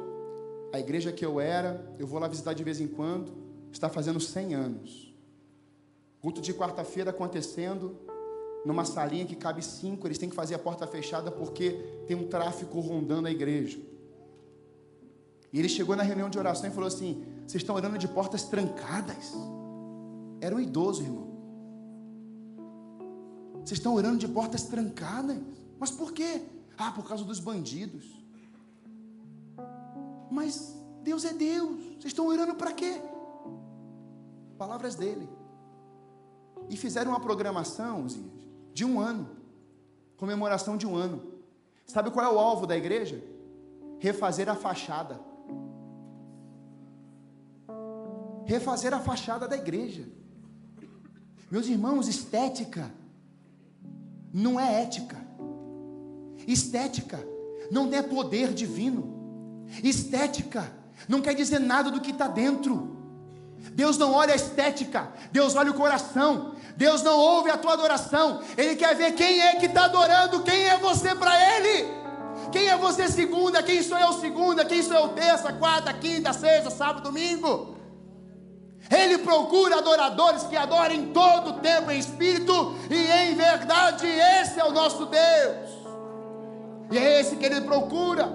[0.73, 3.33] a igreja que eu era, eu vou lá visitar de vez em quando,
[3.71, 5.13] está fazendo 100 anos.
[6.21, 7.97] Culto de quarta-feira acontecendo,
[8.65, 11.71] numa salinha que cabe cinco, eles têm que fazer a porta fechada porque
[12.07, 13.77] tem um tráfico rondando a igreja.
[15.53, 18.43] E ele chegou na reunião de oração e falou assim: Vocês estão orando de portas
[18.43, 19.33] trancadas?
[20.41, 21.35] Era um idoso, irmão.
[23.55, 25.37] Vocês estão orando de portas trancadas?
[25.79, 26.41] Mas por quê?
[26.77, 28.05] Ah, por causa dos bandidos.
[30.29, 31.79] Mas Deus é Deus.
[31.79, 33.01] Vocês estão orando para quê?
[34.57, 35.29] Palavras dele.
[36.69, 38.07] E fizeram uma programação
[38.73, 39.35] de um ano
[40.17, 41.21] comemoração de um ano.
[41.85, 43.21] Sabe qual é o alvo da igreja?
[43.99, 45.19] Refazer a fachada.
[48.45, 50.03] Refazer a fachada da igreja.
[51.49, 52.91] Meus irmãos, estética
[54.33, 55.17] não é ética.
[56.47, 57.19] Estética
[57.71, 59.65] não é poder divino.
[59.83, 60.71] Estética
[61.07, 62.95] não quer dizer nada do que está dentro.
[63.73, 66.55] Deus não olha a estética, Deus olha o coração.
[66.77, 70.65] Deus não ouve a tua adoração, Ele quer ver quem é que está adorando, quem
[70.67, 71.87] é você para Ele.
[72.51, 76.69] Quem é você segunda, quem sou eu segunda, quem sou eu terça, quarta, quinta, sexta,
[76.69, 77.74] sábado, domingo.
[78.89, 84.05] Ele procura adoradores que adorem todo o tempo em espírito e em verdade.
[84.07, 85.71] Esse é o nosso Deus.
[86.91, 88.27] E é esse que ele procura,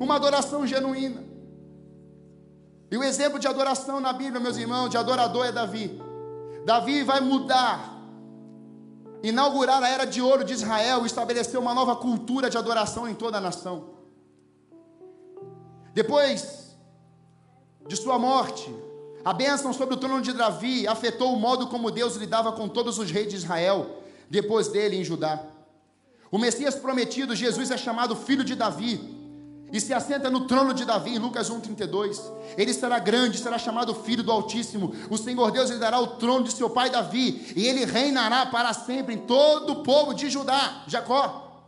[0.00, 1.22] uma adoração genuína.
[2.90, 6.00] E o exemplo de adoração na Bíblia, meus irmãos, de adorador é Davi.
[6.64, 7.98] Davi vai mudar,
[9.22, 13.38] inaugurar a era de ouro de Israel, estabelecer uma nova cultura de adoração em toda
[13.38, 13.90] a nação.
[15.94, 16.76] Depois
[17.86, 18.74] de sua morte,
[19.24, 22.98] a bênção sobre o trono de Davi afetou o modo como Deus lidava com todos
[22.98, 25.40] os reis de Israel, depois dele em Judá.
[26.30, 29.22] O Messias prometido, Jesus, é chamado filho de Davi
[29.72, 32.20] e se assenta no trono de Davi, em Lucas 1,32.
[32.58, 34.94] Ele será grande, será chamado filho do Altíssimo.
[35.08, 38.74] O Senhor Deus lhe dará o trono de seu pai Davi, e ele reinará para
[38.74, 41.64] sempre em todo o povo de Judá, Jacó.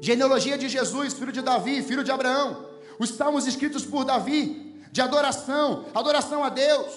[0.00, 2.64] Genealogia de Jesus, filho de Davi, filho de Abraão.
[2.96, 4.65] Os salmos escritos por Davi,
[4.96, 6.90] de adoração, adoração a Deus.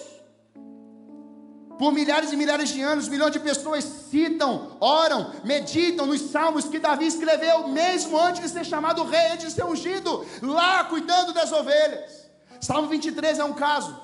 [1.78, 6.78] Por milhares e milhares de anos, milhões de pessoas citam, oram, meditam nos salmos que
[6.78, 11.52] Davi escreveu, mesmo antes de ser chamado rei, antes de ser ungido, lá cuidando das
[11.52, 12.26] ovelhas.
[12.58, 13.94] Salmo 23 é um caso.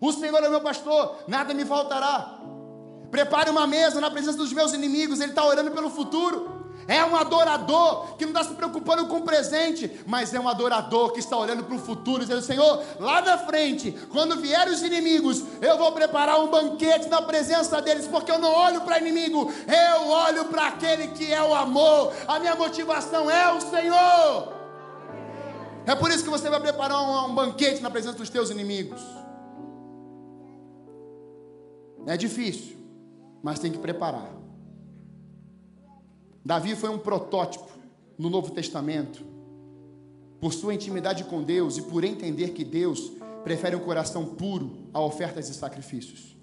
[0.00, 2.36] O Senhor é meu pastor, nada me faltará.
[3.10, 5.20] Prepare uma mesa na presença dos meus inimigos.
[5.20, 6.60] Ele está orando pelo futuro.
[6.90, 11.12] É um adorador que não está se preocupando com o presente, mas é um adorador
[11.12, 15.44] que está olhando para o futuro, dizendo: Senhor, lá na frente, quando vierem os inimigos,
[15.60, 20.08] eu vou preparar um banquete na presença deles, porque eu não olho para inimigo, eu
[20.08, 22.12] olho para aquele que é o amor.
[22.26, 24.52] A minha motivação é o Senhor.
[25.86, 29.00] É por isso que você vai preparar um, um banquete na presença dos teus inimigos.
[32.04, 32.79] É difícil,
[33.42, 34.30] mas tem que preparar.
[36.44, 37.68] Davi foi um protótipo
[38.18, 39.24] no Novo Testamento,
[40.40, 43.12] por sua intimidade com Deus e por entender que Deus
[43.44, 46.36] prefere um coração puro a ofertas e sacrifícios.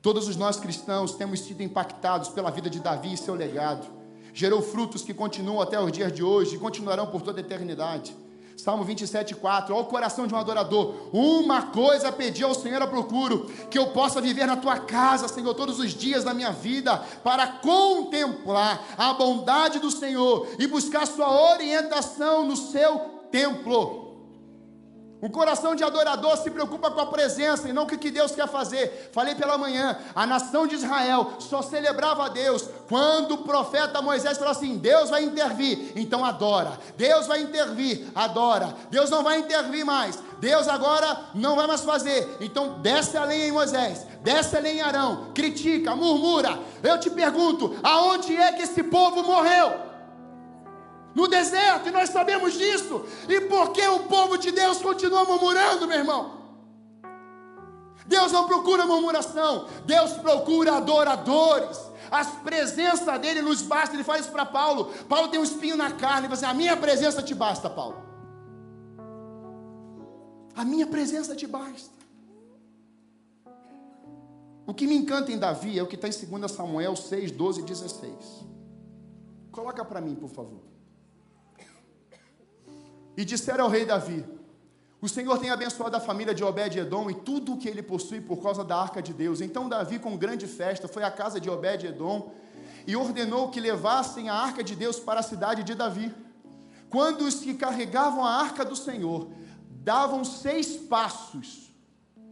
[0.00, 3.86] Todos os nós cristãos temos sido impactados pela vida de Davi e seu legado.
[4.32, 8.14] Gerou frutos que continuam até os dias de hoje e continuarão por toda a eternidade.
[8.56, 9.74] Salmo 27, 4.
[9.74, 10.94] Olha o coração de um adorador.
[11.12, 15.54] Uma coisa pedi ao Senhor, eu procuro: que eu possa viver na tua casa, Senhor,
[15.54, 21.52] todos os dias da minha vida, para contemplar a bondade do Senhor e buscar sua
[21.52, 22.98] orientação no seu
[23.30, 24.05] templo.
[25.22, 28.32] Um coração de adorador se preocupa com a presença e não com o que Deus
[28.32, 29.10] quer fazer.
[29.12, 34.36] Falei pela manhã, a nação de Israel só celebrava a Deus quando o profeta Moisés
[34.36, 36.78] falou assim: Deus vai intervir, então adora.
[36.98, 38.76] Deus vai intervir, adora.
[38.90, 40.18] Deus não vai intervir mais.
[40.38, 42.36] Deus agora não vai mais fazer.
[42.38, 46.58] Então desce a lenha em Moisés, desce a lenha em Arão, critica, murmura.
[46.82, 49.95] Eu te pergunto: aonde é que esse povo morreu?
[51.16, 53.06] No deserto, e nós sabemos disso.
[53.26, 56.36] E por que o povo de Deus continua murmurando, meu irmão?
[58.06, 61.80] Deus não procura murmuração, Deus procura adoradores.
[62.10, 63.96] As presença dele nos basta.
[63.96, 64.92] Ele fala isso para Paulo.
[65.08, 66.26] Paulo tem um espinho na carne.
[66.26, 67.96] Ele fala assim: A minha presença te basta, Paulo.
[70.54, 71.96] A minha presença te basta.
[74.66, 77.60] O que me encanta em Davi é o que está em 2 Samuel 6, 12
[77.60, 78.12] e 16.
[79.50, 80.75] Coloca para mim, por favor.
[83.16, 84.24] E disseram ao rei Davi:
[85.00, 88.42] O Senhor tem abençoado a família de Obed-Edom e tudo o que ele possui por
[88.42, 89.40] causa da arca de Deus.
[89.40, 92.32] Então Davi, com grande festa, foi à casa de Obed-Edom
[92.86, 96.14] e ordenou que levassem a arca de Deus para a cidade de Davi.
[96.88, 99.28] Quando os que carregavam a arca do Senhor
[99.70, 101.72] davam seis passos,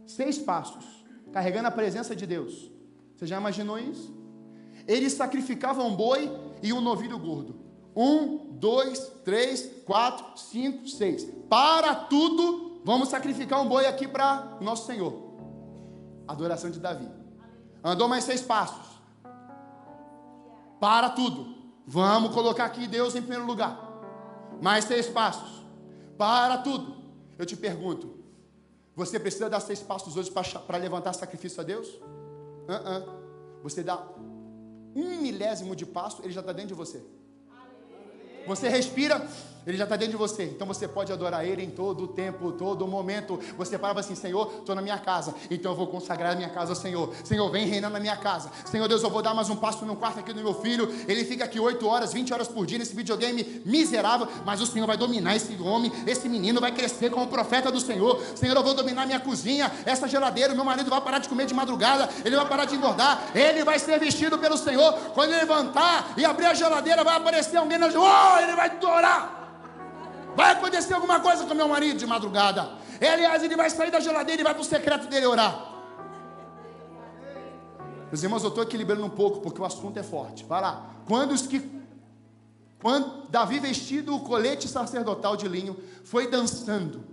[0.05, 0.85] seis passos,
[1.31, 2.71] carregando a presença de Deus.
[3.15, 4.15] Você já imaginou isso?
[4.87, 6.31] Eles sacrificavam um boi
[6.61, 7.64] e um novilho gordo.
[7.95, 11.25] Um, dois, três, quatro, cinco, seis.
[11.49, 15.13] Para tudo, vamos sacrificar um boi aqui para nosso Senhor.
[16.27, 17.09] Adoração de Davi.
[17.83, 18.85] Andou mais seis passos.
[20.79, 21.55] Para tudo.
[21.87, 23.79] Vamos colocar aqui Deus em primeiro lugar.
[24.61, 25.63] Mais seis passos.
[26.17, 26.95] Para tudo.
[27.37, 28.17] Eu te pergunto:
[28.95, 31.87] você precisa dar seis passos hoje para levantar sacrifício a Deus?
[31.87, 33.25] Uh -uh.
[33.63, 34.01] Você dá
[34.95, 37.03] um milésimo de passo, ele já está dentro de você.
[38.47, 39.25] Você respira,
[39.65, 40.43] ele já está dentro de você.
[40.43, 43.39] Então você pode adorar Ele em todo o tempo, todo momento.
[43.57, 45.33] Você parava assim, Senhor, estou na minha casa.
[45.49, 47.11] Então eu vou consagrar a minha casa ao Senhor.
[47.23, 48.51] Senhor, vem reinar na minha casa.
[48.65, 50.87] Senhor Deus, eu vou dar mais um passo no quarto aqui do meu filho.
[51.07, 54.27] Ele fica aqui 8 horas, 20 horas por dia nesse videogame miserável.
[54.45, 55.91] Mas o Senhor vai dominar esse homem.
[56.05, 58.21] Esse menino vai crescer como profeta do Senhor.
[58.35, 60.53] Senhor, eu vou dominar minha cozinha, essa geladeira.
[60.53, 62.07] Meu marido vai parar de comer de madrugada.
[62.23, 63.31] Ele vai parar de engordar.
[63.33, 64.93] Ele vai ser vestido pelo Senhor.
[65.15, 69.45] Quando ele levantar e abrir a geladeira, vai aparecer alguém na oh, ele vai orar.
[70.35, 72.77] Vai acontecer alguma coisa com meu marido de madrugada.
[72.99, 75.75] aliás, ele vai sair da geladeira e vai para o secreto dele orar.
[78.11, 80.45] Meus irmãos, eu estou equilibrando um pouco porque o assunto é forte.
[80.45, 80.89] Vai lá.
[81.07, 81.73] Quando os que.
[82.81, 87.03] Quando Davi vestido o colete sacerdotal de linho foi dançando,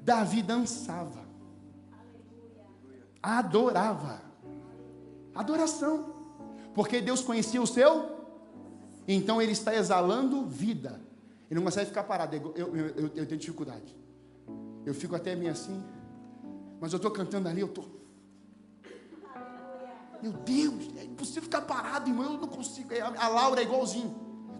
[0.00, 1.20] Davi dançava,
[3.22, 4.22] adorava,
[5.34, 6.14] adoração,
[6.72, 8.21] porque Deus conhecia o seu,
[9.06, 11.00] então ele está exalando vida
[11.50, 12.34] Ele não consegue ficar parado.
[12.36, 13.96] Eu, eu, eu, eu tenho dificuldade.
[14.86, 15.82] Eu fico até meio assim.
[16.80, 18.02] Mas eu estou cantando ali, eu estou.
[20.22, 22.34] Meu Deus, é impossível ficar parado, irmão.
[22.34, 22.90] Eu não consigo.
[23.18, 24.14] A Laura é igualzinho.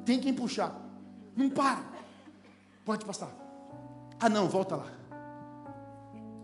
[0.05, 0.77] Tem quem puxar.
[1.37, 1.85] Não para.
[2.85, 3.31] Pode passar.
[4.19, 4.91] Ah, não, volta lá.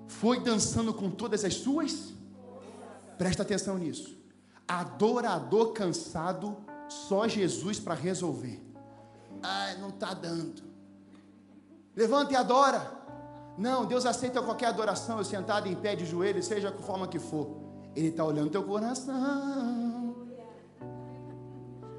[0.06, 2.12] Foi dançando com todas as suas.
[3.18, 4.16] Presta atenção nisso.
[4.66, 6.56] Adorador cansado,
[6.88, 8.62] só Jesus para resolver.
[9.42, 10.62] Ah, não está dando.
[11.94, 12.98] Levanta e adora.
[13.56, 17.18] Não, Deus aceita qualquer adoração, eu sentado em pé de joelho, seja a forma que
[17.18, 17.56] for.
[17.94, 20.28] Ele está olhando teu coração.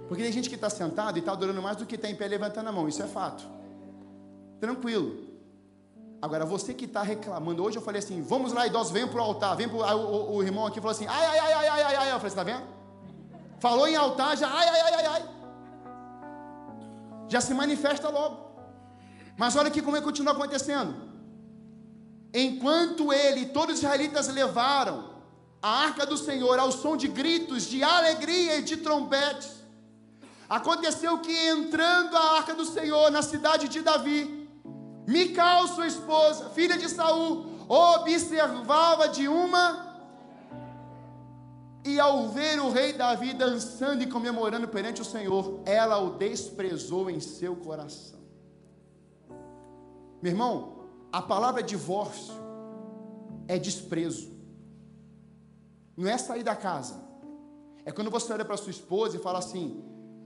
[0.07, 2.27] Porque tem gente que está sentado e está adorando mais do que está em pé
[2.27, 3.47] levantando a mão, isso é fato.
[4.59, 5.27] Tranquilo.
[6.21, 9.23] Agora, você que está reclamando, hoje eu falei assim: vamos lá, idosos, venham para o
[9.23, 9.55] altar.
[9.55, 11.95] Vem pro, o, o, o, irmão aqui falou assim: ai, ai, ai, ai, ai, ai,
[11.95, 12.11] ai.
[12.11, 12.63] Eu falei: você está vendo?
[13.59, 15.23] Falou em altar, já ai, ai, ai, ai, ai.
[17.27, 18.49] Já se manifesta logo.
[19.37, 20.95] Mas olha aqui como é que continua acontecendo.
[22.33, 25.09] Enquanto ele e todos os israelitas levaram
[25.61, 29.51] a arca do Senhor ao som de gritos, de alegria e de trombetes,
[30.47, 34.49] aconteceu que entrando a arca do Senhor na cidade de Davi,
[35.07, 39.88] Mical, sua esposa, filha de Saul, observava de uma
[41.85, 47.09] e ao ver o rei Davi dançando e comemorando perante o Senhor, ela o desprezou
[47.09, 48.19] em seu coração.
[50.21, 52.33] Meu irmão, a palavra divórcio
[53.47, 54.29] é desprezo.
[55.95, 56.95] Não é sair da casa.
[57.85, 59.83] É quando você olha para sua esposa e fala assim: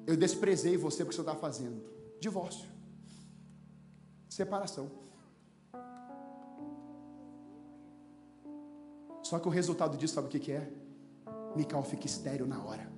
[0.08, 1.84] Eu desprezei você porque você está fazendo.
[2.20, 2.68] Divórcio.
[4.28, 4.89] Separação.
[9.22, 10.83] Só que o resultado disso, sabe o que, que é?
[11.56, 12.91] Mical fica estéreo na hora.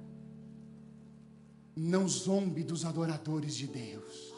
[1.76, 4.34] Não zombe dos adoradores de Deus.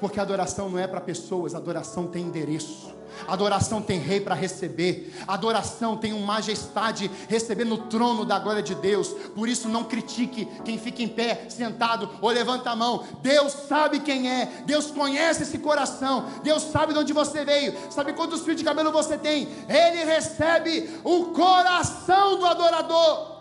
[0.00, 2.92] Porque adoração não é para pessoas, adoração tem endereço.
[3.28, 5.12] Adoração tem rei para receber.
[5.26, 9.08] Adoração tem uma majestade receber no trono da glória de Deus.
[9.34, 13.04] Por isso não critique quem fica em pé, sentado ou levanta a mão.
[13.20, 14.62] Deus sabe quem é.
[14.66, 16.24] Deus conhece esse coração.
[16.42, 17.74] Deus sabe de onde você veio.
[17.90, 19.48] Sabe quantos fios de cabelo você tem.
[19.68, 23.31] Ele recebe o coração do adorador.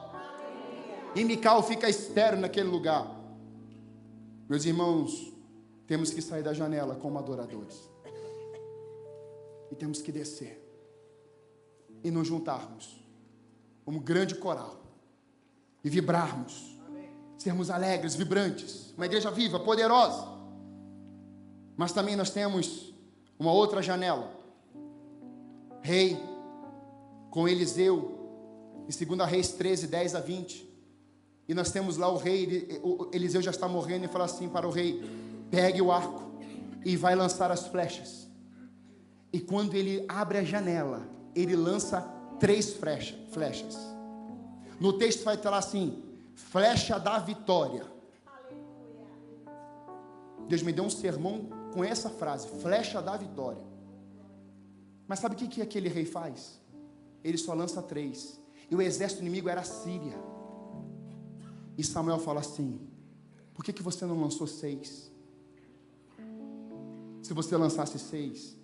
[1.16, 3.20] E Mical fica estéreo naquele lugar.
[4.48, 5.32] Meus irmãos,
[5.86, 7.90] temos que sair da janela como adoradores.
[9.70, 10.62] E temos que descer.
[12.04, 13.02] E nos juntarmos
[13.84, 14.82] como grande coral.
[15.84, 16.80] E vibrarmos.
[17.38, 18.94] Sermos alegres, vibrantes.
[18.96, 20.28] Uma igreja viva, poderosa.
[21.76, 22.94] Mas também nós temos
[23.38, 24.32] uma outra janela.
[25.82, 26.18] Rei
[27.32, 28.20] com Eliseu,
[28.88, 30.71] em 2 Reis 13, 10 a 20.
[31.48, 32.82] E nós temos lá o rei,
[33.12, 35.04] Eliseu já está morrendo, e fala assim para o rei:
[35.50, 36.32] pegue o arco
[36.86, 38.30] e vai lançar as flechas.
[39.34, 42.02] E quando ele abre a janela, ele lança
[42.40, 43.78] três flechas.
[44.80, 46.04] No texto vai estar assim:
[46.36, 47.86] flecha da vitória.
[50.48, 53.64] Deus me deu um sermão com essa frase: flecha da vitória.
[55.08, 56.60] Mas sabe o que, que aquele rei faz?
[57.24, 58.40] Ele só lança três.
[58.70, 60.18] E o exército inimigo era a Síria.
[61.78, 62.80] E Samuel fala assim:
[63.54, 65.12] por que, que você não lançou seis?
[67.22, 68.58] Se você lançasse seis,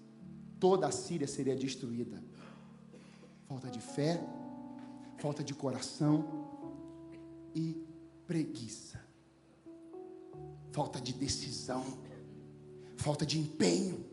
[0.60, 2.22] toda a Síria seria destruída.
[3.48, 4.22] Falta de fé,
[5.18, 6.26] falta de coração
[7.56, 7.82] e
[8.26, 9.00] preguiça.
[10.72, 11.84] Falta de decisão,
[12.98, 14.06] falta de empenho.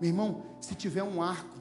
[0.00, 1.58] Meu irmão, se tiver um arco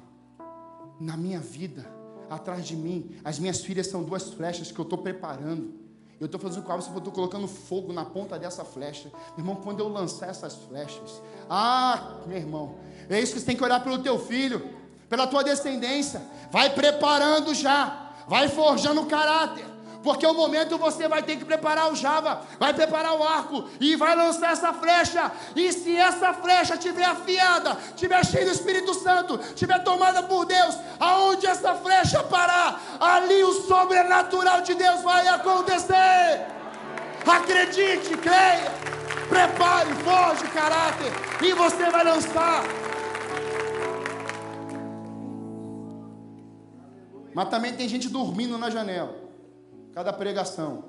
[1.00, 1.86] na minha vida,
[2.30, 5.81] atrás de mim, as minhas filhas são duas flechas que eu estou preparando.
[6.22, 9.12] Eu estou fazendo com a eu estou colocando fogo na ponta dessa flecha.
[9.36, 11.20] Meu irmão, quando eu lançar essas flechas,
[11.50, 12.76] ah, meu irmão,
[13.10, 14.70] é isso que você tem que olhar pelo teu filho,
[15.10, 16.22] pela tua descendência.
[16.52, 19.66] Vai preparando já, vai forjando o caráter.
[20.04, 23.96] Porque o momento você vai ter que preparar o Java, vai preparar o arco e
[23.96, 25.32] vai lançar essa flecha.
[25.56, 30.76] E se essa flecha tiver afiada, tiver cheia do Espírito Santo, tiver tomada por Deus,
[31.00, 36.48] aonde essa flecha parar, ali o sobrenatural de Deus vai acontecer.
[37.26, 38.72] Acredite, creia,
[39.30, 41.12] prepare, forge caráter
[41.44, 42.64] e você vai lançar.
[47.36, 49.21] Mas também tem gente dormindo na janela
[49.94, 50.86] cada pregação.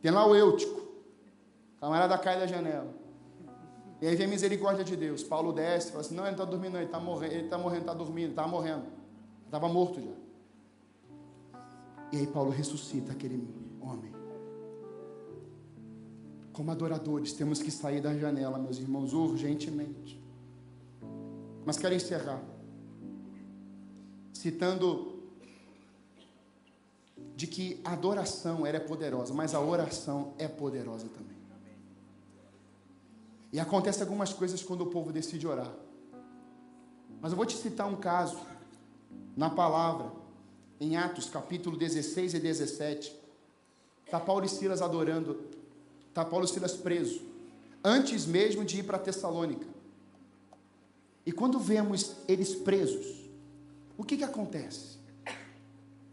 [0.00, 0.80] Tem lá o Eutico,
[1.80, 2.94] camarada cai da janela.
[4.00, 5.22] E aí vem a misericórdia de Deus.
[5.22, 7.94] Paulo desce fala assim: Não, ele está dormindo, ele está morrendo, ele está morrendo, está
[7.94, 8.84] dormindo, estava morrendo.
[9.46, 10.26] Estava morto já.
[12.12, 13.48] E aí Paulo ressuscita aquele
[13.80, 14.14] homem.
[16.52, 20.18] como adoradores, temos que sair da janela, meus irmãos, urgentemente.
[21.66, 22.42] Mas quero encerrar
[24.32, 25.15] citando
[27.36, 31.36] de que a adoração era poderosa, mas a oração é poderosa também.
[33.52, 35.70] E acontece algumas coisas quando o povo decide orar.
[37.20, 38.38] Mas eu vou te citar um caso
[39.36, 40.10] na palavra,
[40.80, 43.14] em Atos capítulo 16 e 17.
[44.06, 45.38] Está Paulo e Silas adorando,
[46.08, 47.20] está Paulo e Silas preso,
[47.84, 49.66] antes mesmo de ir para Tessalônica.
[51.26, 53.28] E quando vemos eles presos,
[53.98, 54.95] o que, que acontece?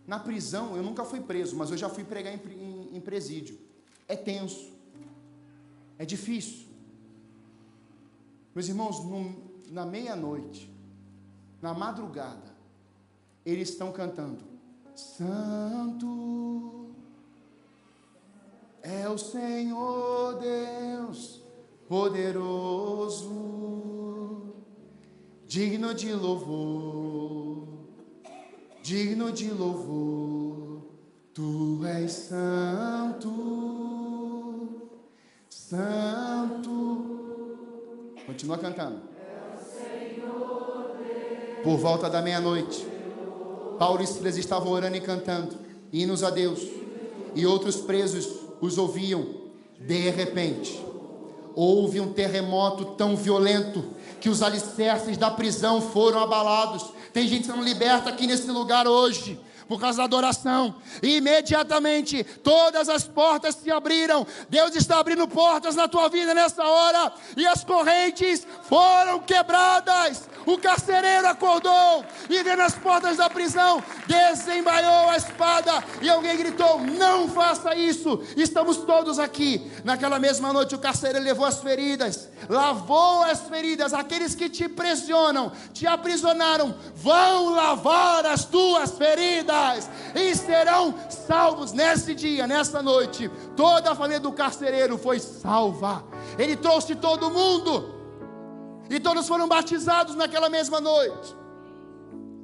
[0.05, 3.57] Na prisão, eu nunca fui preso, mas eu já fui pregar em, em, em presídio.
[4.07, 4.73] É tenso,
[5.97, 6.67] é difícil.
[8.53, 8.97] Meus irmãos,
[9.71, 10.71] na meia-noite,
[11.61, 12.53] na madrugada,
[13.45, 14.43] eles estão cantando:
[14.93, 16.91] Santo
[18.81, 21.41] é o Senhor Deus
[21.87, 23.31] poderoso,
[25.47, 27.52] digno de louvor
[28.83, 30.81] digno de louvor,
[31.33, 33.31] tu és santo,
[35.49, 36.99] santo.
[38.25, 38.99] Continua cantando.
[41.63, 42.85] Por volta da meia-noite,
[43.79, 45.55] Paulo e Silas estavam orando e cantando
[45.93, 46.67] hinos a Deus,
[47.33, 49.43] e outros presos os ouviam.
[49.79, 50.83] De repente,
[51.55, 53.81] houve um terremoto tão violento
[54.19, 59.39] que os alicerces da prisão foram abalados tem gente sendo liberta aqui nesse lugar hoje
[59.67, 60.75] por causa da adoração.
[61.01, 64.25] E imediatamente todas as portas se abriram.
[64.49, 67.13] Deus está abrindo portas na tua vida nessa hora.
[67.37, 70.29] E as correntes foram quebradas.
[70.45, 76.79] O carcereiro acordou e vendo as portas da prisão, desembaiou a espada e alguém gritou:
[76.79, 78.21] Não faça isso.
[78.35, 79.71] Estamos todos aqui.
[79.83, 83.93] Naquela mesma noite, o carcereiro levou as feridas, lavou as feridas.
[83.93, 92.13] Aqueles que te pressionam, te aprisionaram, vão lavar as tuas feridas e serão salvos nesse
[92.13, 93.29] dia, nessa noite.
[93.55, 96.03] Toda a família do carcereiro foi salva.
[96.37, 97.92] Ele trouxe todo mundo.
[98.89, 101.43] E todos foram batizados naquela mesma noite.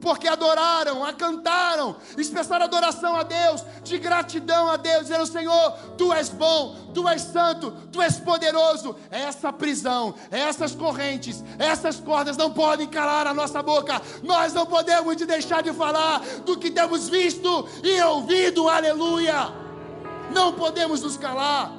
[0.01, 6.13] Porque adoraram, a cantaram, expressaram adoração a Deus, de gratidão a Deus, dizendo: Senhor, tu
[6.13, 8.95] és bom, tu és santo, tu és poderoso.
[9.11, 14.01] Essa prisão, essas correntes, essas cordas não podem calar a nossa boca.
[14.23, 19.53] Nós não podemos deixar de falar do que temos visto e ouvido, aleluia.
[20.33, 21.73] Não podemos nos calar.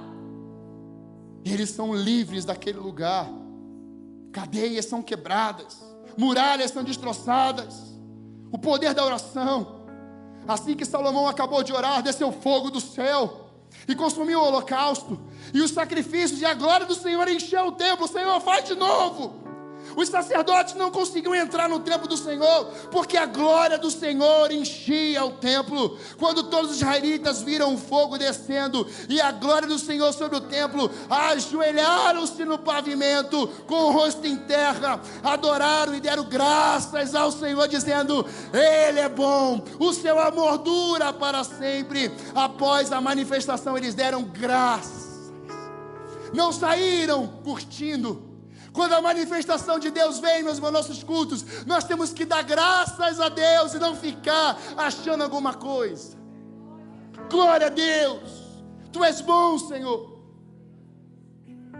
[1.42, 3.39] Eles são livres daquele lugar
[4.32, 5.82] cadeias são quebradas,
[6.16, 7.74] muralhas são destroçadas,
[8.50, 9.80] o poder da oração.
[10.46, 13.48] Assim que Salomão acabou de orar, desceu fogo do céu
[13.86, 15.18] e consumiu o holocausto,
[15.54, 18.06] e os sacrifícios, e a glória do Senhor encheu o templo.
[18.06, 19.39] O Senhor faz de novo.
[19.96, 25.24] Os sacerdotes não conseguiam entrar no templo do Senhor, porque a glória do Senhor enchia
[25.24, 25.98] o templo.
[26.18, 30.40] Quando todos os israelitas viram o fogo descendo e a glória do Senhor sobre o
[30.40, 37.66] templo, ajoelharam-se no pavimento, com o rosto em terra, adoraram e deram graças ao Senhor,
[37.68, 42.10] dizendo: Ele é bom, o seu amor dura para sempre.
[42.34, 45.10] Após a manifestação, eles deram graças.
[46.32, 48.29] Não saíram curtindo
[48.72, 53.28] quando a manifestação de Deus vem nos nossos cultos, nós temos que dar graças a
[53.28, 56.16] Deus e não ficar achando alguma coisa.
[57.30, 58.30] Glória a Deus.
[58.92, 60.09] Tu és bom, Senhor.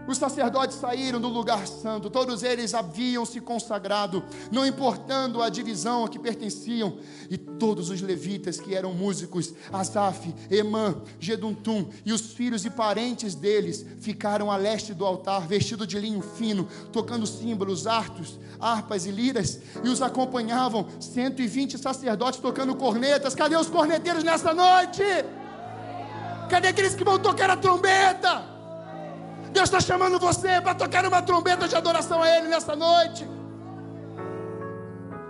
[0.07, 6.03] Os sacerdotes saíram do lugar santo, todos eles haviam se consagrado, não importando a divisão
[6.03, 6.97] a que pertenciam,
[7.29, 13.35] e todos os levitas que eram músicos, Asaf, Emã, Geduntum e os filhos e parentes
[13.35, 19.11] deles, ficaram a leste do altar, vestidos de linho fino, tocando símbolos, artos, harpas e
[19.11, 23.35] liras, e os acompanhavam 120 sacerdotes tocando cornetas.
[23.35, 25.03] Cadê os corneteiros nessa noite?
[26.49, 28.60] Cadê aqueles que vão tocar a trombeta?
[29.51, 33.27] Deus está chamando você para tocar uma trombeta de adoração a Ele nessa noite.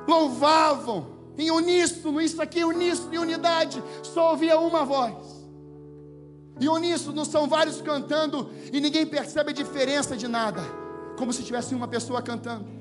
[0.07, 1.07] Louvavam
[1.37, 5.41] em uníssono, isso aqui, uníssono, em unidade, só ouvia uma voz.
[6.59, 10.61] E uníssono são vários cantando e ninguém percebe a diferença de nada,
[11.17, 12.80] como se tivesse uma pessoa cantando.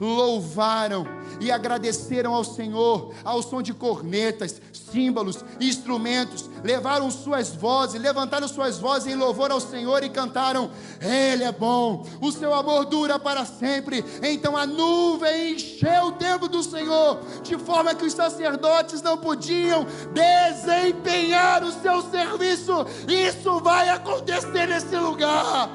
[0.00, 1.06] Louvaram
[1.40, 8.78] e agradeceram ao Senhor ao som de cornetas, símbolos, instrumentos, levaram suas vozes, levantaram suas
[8.78, 10.70] vozes em louvor ao Senhor e cantaram:
[11.00, 14.04] Ele é bom, o seu amor dura para sempre.
[14.22, 19.86] Então a nuvem encheu o templo do Senhor, de forma que os sacerdotes não podiam
[20.12, 22.86] desempenhar o seu serviço.
[23.08, 25.70] Isso vai acontecer nesse lugar.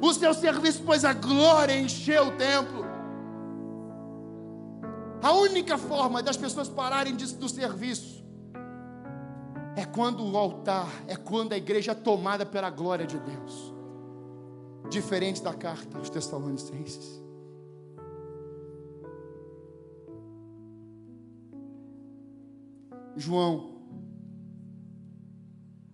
[0.00, 2.77] O seu serviço, pois a glória encheu o templo.
[5.22, 8.24] A única forma das pessoas pararem do serviço
[9.76, 13.74] é quando o altar, é quando a igreja é tomada pela glória de Deus.
[14.90, 17.22] Diferente da carta aos Tessalonicenses.
[23.16, 23.78] João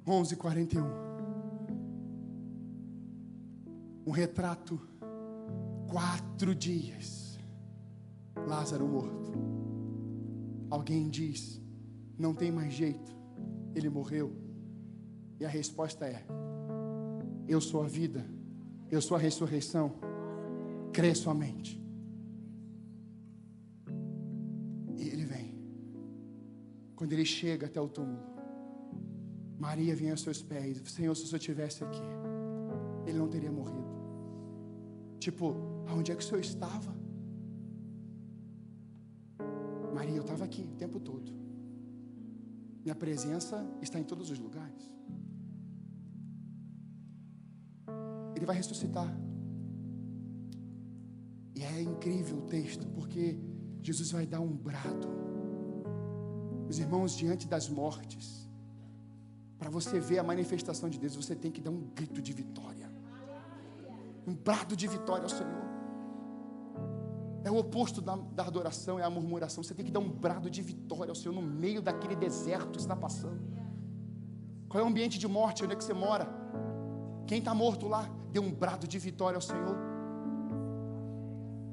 [0.07, 0.85] 11:41.
[4.07, 4.79] Um retrato
[5.89, 7.24] quatro dias.
[8.47, 9.33] Lázaro morto.
[10.71, 11.61] Alguém diz:
[12.19, 13.13] não tem mais jeito,
[13.75, 14.33] ele morreu.
[15.39, 16.25] E a resposta é:
[17.47, 18.25] eu sou a vida,
[18.91, 19.93] eu sou a ressurreição.
[20.93, 21.83] Crê somente.
[24.97, 25.59] E ele vem.
[26.95, 28.23] Quando ele chega até o túmulo,
[29.59, 32.03] Maria vem aos seus pés: Senhor, se o senhor estivesse aqui,
[33.07, 33.85] ele não teria morrido.
[35.19, 35.55] Tipo,
[35.89, 37.04] aonde é que o senhor estava?
[39.95, 41.33] Maria, eu estava aqui o tempo todo.
[42.83, 44.93] Minha presença está em todos os lugares.
[48.37, 49.11] Ele vai ressuscitar.
[51.55, 53.39] E é incrível o texto, porque
[53.81, 55.09] Jesus vai dar um brado.
[56.69, 58.49] Os irmãos, diante das mortes,
[59.59, 62.91] para você ver a manifestação de Deus, você tem que dar um grito de vitória.
[64.27, 65.64] Um brado de vitória ao Senhor.
[67.45, 69.63] É o oposto da, da, adoração, é a murmuração.
[69.63, 72.79] Você tem que dar um brado de vitória ao Senhor no meio daquele deserto que
[72.79, 73.39] está passando.
[74.67, 75.63] Qual é o ambiente de morte?
[75.63, 76.27] Onde é que você mora?
[77.27, 78.09] Quem está morto lá?
[78.33, 79.77] Dê um brado de vitória ao Senhor.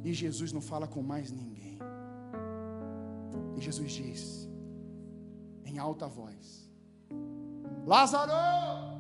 [0.04, 1.80] E Jesus não fala com mais ninguém.
[3.56, 4.50] E Jesus diz,
[5.64, 6.70] em alta voz:
[7.86, 8.91] Lázaro!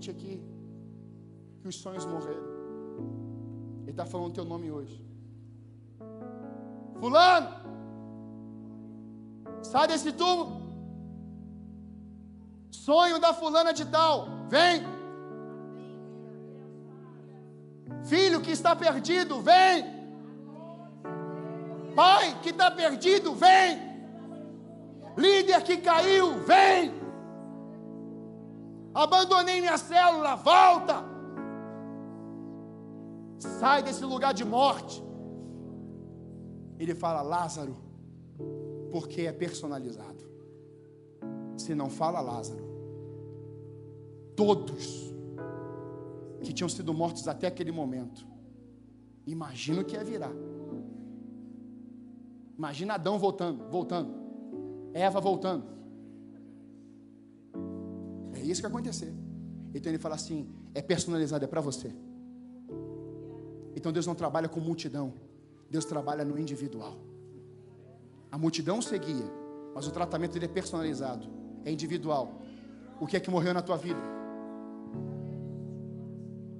[0.00, 0.42] Gente aqui
[1.60, 2.48] que os sonhos morreram.
[3.82, 5.04] Ele está falando o teu nome hoje.
[6.98, 7.50] Fulano,
[9.62, 10.58] sai desse túmulo.
[12.70, 14.82] Sonho da fulana de tal, vem.
[18.04, 19.84] Filho que está perdido, vem.
[21.94, 23.78] Pai que está perdido, vem.
[25.16, 26.99] Líder que caiu, vem.
[28.94, 31.04] Abandonei minha célula, volta.
[33.38, 35.02] Sai desse lugar de morte.
[36.78, 37.76] Ele fala Lázaro,
[38.90, 40.28] porque é personalizado.
[41.56, 42.64] Se não fala Lázaro,
[44.34, 45.14] todos
[46.42, 48.26] que tinham sido mortos até aquele momento,
[49.26, 50.32] imagina o que ia virar.
[52.56, 54.14] Imagina Adão voltando, voltando,
[54.92, 55.79] Eva voltando.
[58.40, 59.12] É isso que vai acontecer.
[59.74, 61.92] Então ele fala assim: é personalizado, é para você.
[63.76, 65.12] Então Deus não trabalha com multidão,
[65.70, 66.96] Deus trabalha no individual.
[68.32, 69.30] A multidão seguia,
[69.74, 71.28] mas o tratamento dele é personalizado,
[71.64, 72.40] é individual.
[73.00, 74.00] O que é que morreu na tua vida?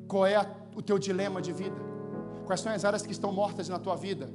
[0.06, 1.76] Qual é a, o teu dilema de vida?
[2.46, 4.28] Quais são as áreas que estão mortas na tua vida?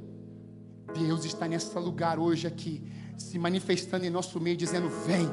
[0.94, 2.82] Deus está nesse lugar hoje aqui,
[3.18, 5.28] se manifestando em nosso meio, dizendo: Vem,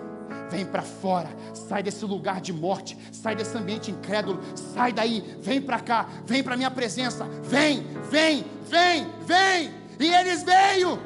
[0.50, 5.62] vem para fora, sai desse lugar de morte, sai desse ambiente incrédulo, sai daí, vem
[5.62, 9.72] para cá, vem para minha presença, vem, vem, vem, vem.
[10.00, 11.00] E eles veio.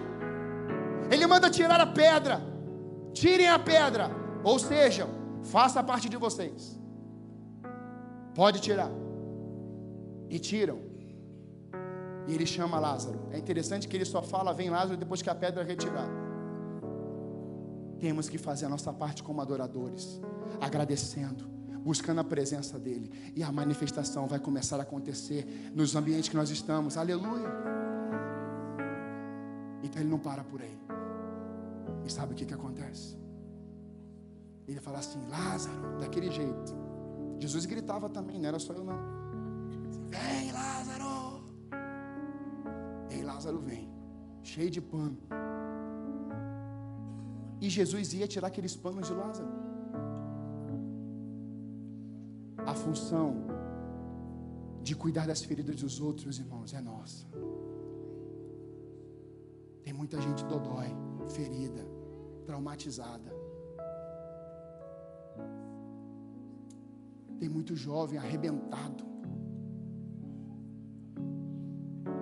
[1.10, 2.42] Ele manda tirar a pedra.
[3.14, 4.12] Tirem a pedra,
[4.44, 5.08] ou seja,
[5.44, 6.80] faça parte de vocês.
[8.36, 8.92] Pode tirar.
[10.30, 10.80] E tiram.
[12.28, 13.28] E ele chama Lázaro.
[13.32, 16.27] É interessante que ele só fala vem Lázaro depois que a pedra é retirada.
[18.00, 20.22] Temos que fazer a nossa parte como adoradores,
[20.62, 21.48] agradecendo,
[21.84, 26.50] buscando a presença dEle, e a manifestação vai começar a acontecer nos ambientes que nós
[26.50, 26.98] estamos.
[26.98, 27.52] Aleluia!
[29.84, 30.78] Então ele não para por aí.
[32.06, 33.18] E sabe o que, que acontece?
[34.68, 36.76] Ele fala assim: Lázaro, daquele jeito.
[37.40, 38.98] Jesus gritava também, não era só eu não.
[40.10, 41.44] Vem, Lázaro!
[43.10, 43.90] E aí Lázaro vem,
[44.44, 45.18] cheio de pano
[47.60, 49.50] E Jesus ia tirar aqueles panos de Lázaro.
[52.66, 53.36] A função
[54.84, 57.26] de cuidar das feridas dos outros, irmãos, é nossa.
[59.84, 60.88] Tem muita gente dodói,
[61.30, 61.84] ferida,
[62.46, 63.36] traumatizada.
[67.40, 69.04] Tem muito jovem arrebentado.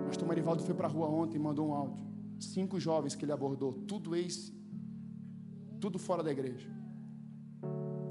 [0.06, 2.06] Pastor Marivaldo foi para a rua ontem e mandou um áudio.
[2.38, 4.52] Cinco jovens que ele abordou, tudo ex,
[5.80, 6.68] tudo fora da igreja.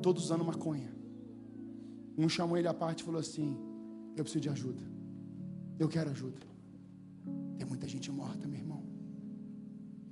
[0.01, 0.93] Todos usando maconha.
[2.18, 3.57] Um chamou ele à parte e falou assim:
[4.16, 4.84] Eu preciso de ajuda.
[5.78, 6.39] Eu quero ajuda.
[7.57, 8.84] Tem muita gente morta, meu irmão.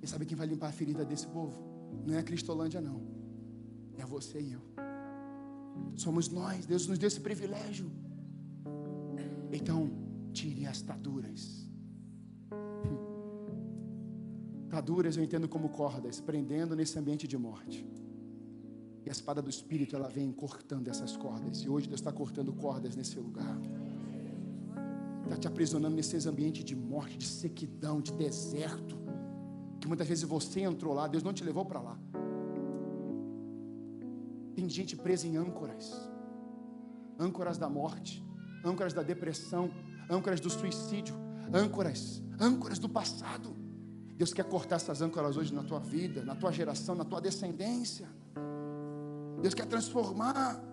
[0.02, 1.58] E sabe quem vai limpar a ferida desse povo?
[2.06, 3.02] Não é a Cristolândia, não.
[3.98, 4.62] É você e eu.
[5.96, 6.66] Somos nós.
[6.66, 7.90] Deus nos deu esse privilégio.
[9.52, 9.90] Então,
[10.34, 11.63] tire as taduras.
[14.74, 17.88] Taduras eu entendo como cordas, prendendo nesse ambiente de morte.
[19.06, 21.60] E a espada do Espírito, ela vem cortando essas cordas.
[21.60, 23.56] E hoje Deus está cortando cordas nesse lugar.
[25.26, 28.98] Está te aprisionando nesses ambientes de morte, de sequidão, de deserto.
[29.80, 32.00] Que muitas vezes você entrou lá, Deus não te levou para lá.
[34.56, 36.12] Tem gente presa em âncoras
[37.20, 38.26] âncoras da morte,
[38.66, 39.72] âncoras da depressão,
[40.10, 41.16] âncoras do suicídio,
[41.54, 43.63] âncoras, âncoras do passado.
[44.16, 48.08] Deus quer cortar essas âncoras hoje na tua vida, na tua geração, na tua descendência.
[49.42, 50.73] Deus quer transformar.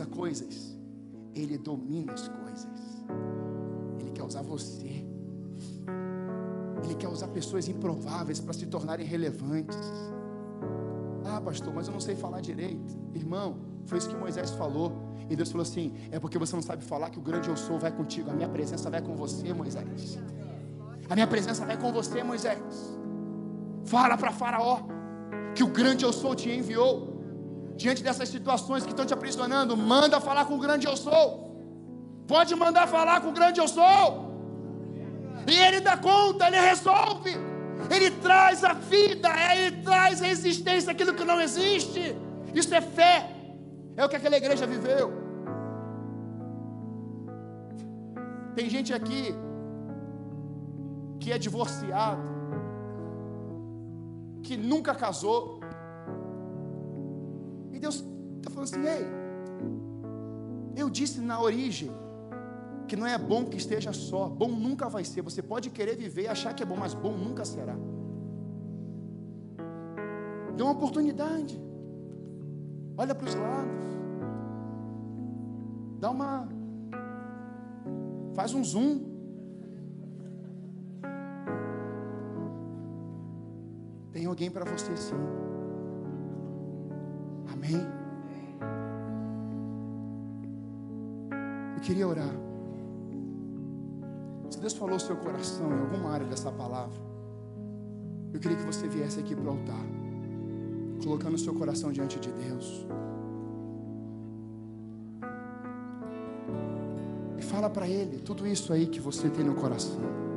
[0.00, 0.78] Ele não usa coisas.
[1.34, 2.66] Ele domina as coisas.
[4.00, 5.06] Ele quer usar você.
[6.82, 9.78] Ele quer usar pessoas improváveis para se tornarem relevantes.
[11.24, 12.98] Ah, pastor, mas eu não sei falar direito.
[13.14, 14.92] Irmão, foi isso que Moisés falou.
[15.28, 17.78] E Deus falou assim: é porque você não sabe falar que o grande eu sou
[17.78, 18.30] vai contigo.
[18.30, 20.18] A minha presença vai com você, Moisés.
[21.08, 22.98] A minha presença vai com você, Moisés.
[23.84, 24.80] Fala para Faraó
[25.54, 27.09] que o grande eu sou te enviou
[27.82, 31.26] diante dessas situações que estão te aprisionando, manda falar com o grande eu sou.
[32.32, 34.02] Pode mandar falar com o grande eu sou.
[35.52, 37.32] E ele dá conta, ele resolve.
[37.94, 42.02] Ele traz a vida, ele traz a existência, aquilo que não existe.
[42.54, 43.14] Isso é fé.
[43.96, 45.06] É o que aquela igreja viveu.
[48.54, 49.34] Tem gente aqui
[51.18, 52.28] que é divorciado,
[54.42, 55.59] que nunca casou,
[57.78, 58.04] Deus
[58.38, 59.06] está falando assim: ei,
[60.76, 61.90] eu disse na origem
[62.88, 65.22] que não é bom que esteja só, bom nunca vai ser.
[65.22, 67.76] Você pode querer viver e achar que é bom, mas bom nunca será.
[70.56, 71.60] Dê uma oportunidade,
[72.96, 73.84] olha para os lados,
[76.00, 76.48] dá uma,
[78.34, 79.08] faz um zoom.
[84.12, 85.49] Tem alguém para você sim.
[87.60, 87.86] Amém?
[91.76, 92.34] Eu queria orar.
[94.48, 96.98] Se Deus falou o seu coração em alguma área dessa palavra,
[98.32, 99.84] eu queria que você viesse aqui para o altar,
[101.02, 102.86] colocando o seu coração diante de Deus.
[107.38, 110.29] E fala para Ele tudo isso aí que você tem no coração.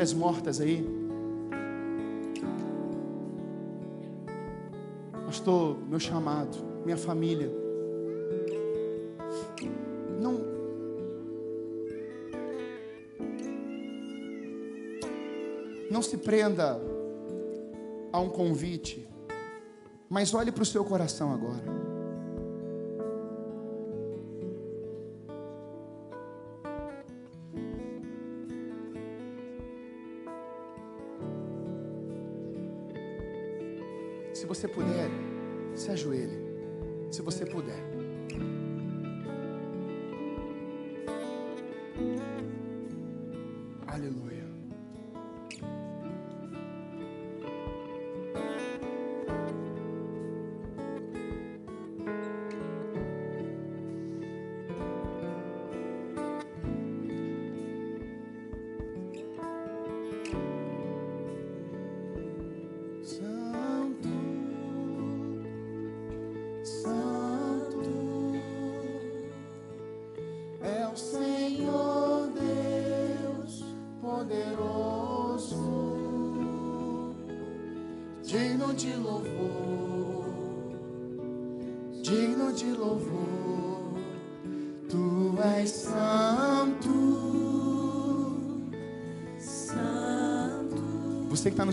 [0.00, 0.82] Áreas mortas aí.
[5.26, 7.50] Pastor, meu chamado, minha família.
[10.18, 10.40] Não.
[15.90, 16.80] Não se prenda
[18.10, 19.06] a um convite,
[20.08, 21.79] mas olhe para o seu coração agora.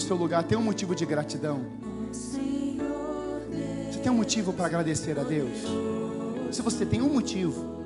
[0.07, 1.65] Seu lugar tem um motivo de gratidão.
[2.11, 5.51] Você tem um motivo para agradecer a Deus?
[6.49, 7.77] Se você tem um motivo,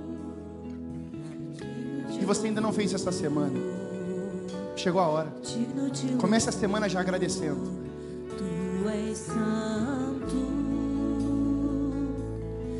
[2.19, 3.57] e você ainda não fez essa semana,
[4.75, 5.33] chegou a hora.
[6.19, 7.81] Comece a semana já agradecendo.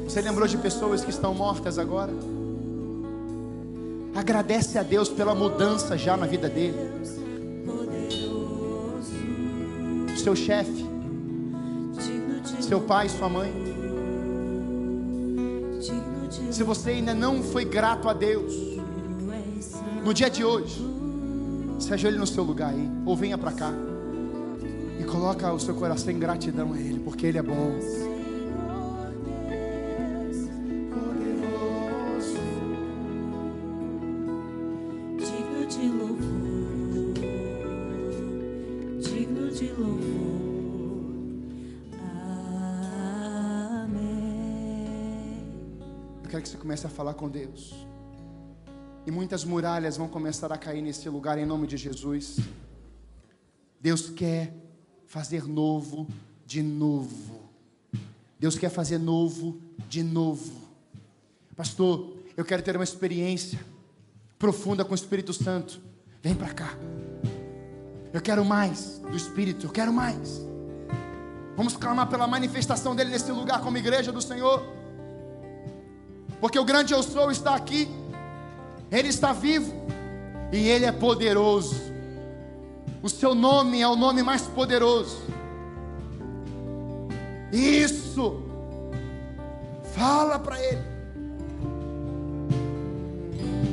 [0.06, 2.14] Você lembrou de pessoas que estão mortas agora?
[4.14, 7.31] Agradece a Deus pela mudança já na vida dele.
[10.22, 10.86] Seu chefe,
[12.62, 13.52] seu pai, sua mãe.
[16.52, 18.54] Se você ainda não foi grato a Deus,
[20.06, 20.80] no dia de hoje,
[21.80, 23.74] se ajoelhe no seu lugar aí, ou venha para cá
[25.00, 27.80] e coloca o seu coração em gratidão a Ele, porque Ele é bom.
[47.02, 47.74] Falar com Deus.
[49.08, 52.38] E muitas muralhas vão começar a cair nesse lugar em nome de Jesus.
[53.80, 54.54] Deus quer
[55.08, 56.08] fazer novo
[56.46, 57.42] de novo.
[58.40, 60.54] Deus quer fazer novo de novo.
[61.58, 63.60] Pastor, eu quero ter uma experiência
[64.38, 65.82] profunda com o Espírito Santo.
[66.22, 66.78] Vem para cá.
[68.14, 70.40] Eu quero mais do Espírito, eu quero mais.
[71.58, 74.81] Vamos clamar pela manifestação dele nesse lugar como igreja do Senhor.
[76.42, 77.88] Porque o grande eu sou está aqui.
[78.92, 79.72] Ele está vivo
[80.52, 81.80] e ele é poderoso.
[83.02, 85.22] O seu nome é o nome mais poderoso.
[87.54, 88.42] Isso.
[89.96, 90.82] Fala para ele.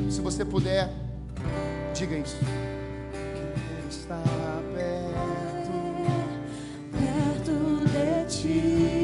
[0.09, 0.93] Se você puder,
[1.93, 2.37] diga isso.
[3.89, 4.21] Está
[4.75, 5.71] perto,
[6.91, 7.51] perto
[7.89, 8.98] de ti.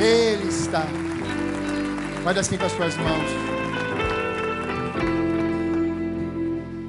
[0.00, 0.86] Ele está.
[2.24, 3.30] Faz assim com as tuas mãos.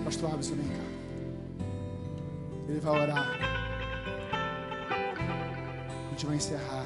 [0.05, 1.65] Pastor Abson, vem cá.
[2.69, 3.38] Ele vai orar.
[5.81, 6.85] A gente vai encerrar.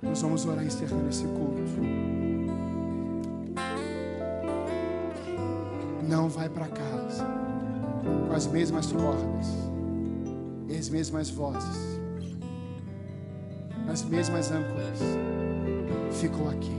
[0.00, 1.62] Nós vamos orar encerrando esse culto.
[6.08, 7.26] Não vai para casa
[8.28, 9.48] com as mesmas cordas,
[10.78, 11.91] as mesmas vozes
[13.92, 15.00] nas mesmas âncoras,
[16.12, 16.74] ficou aqui.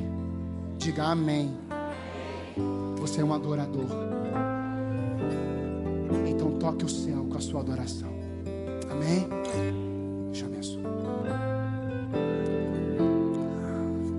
[0.79, 1.55] Diga amém.
[2.97, 3.85] Você é um adorador.
[6.27, 8.09] Então toque o céu com a sua adoração.
[8.89, 9.27] Amém?
[10.31, 10.81] Te abençoe.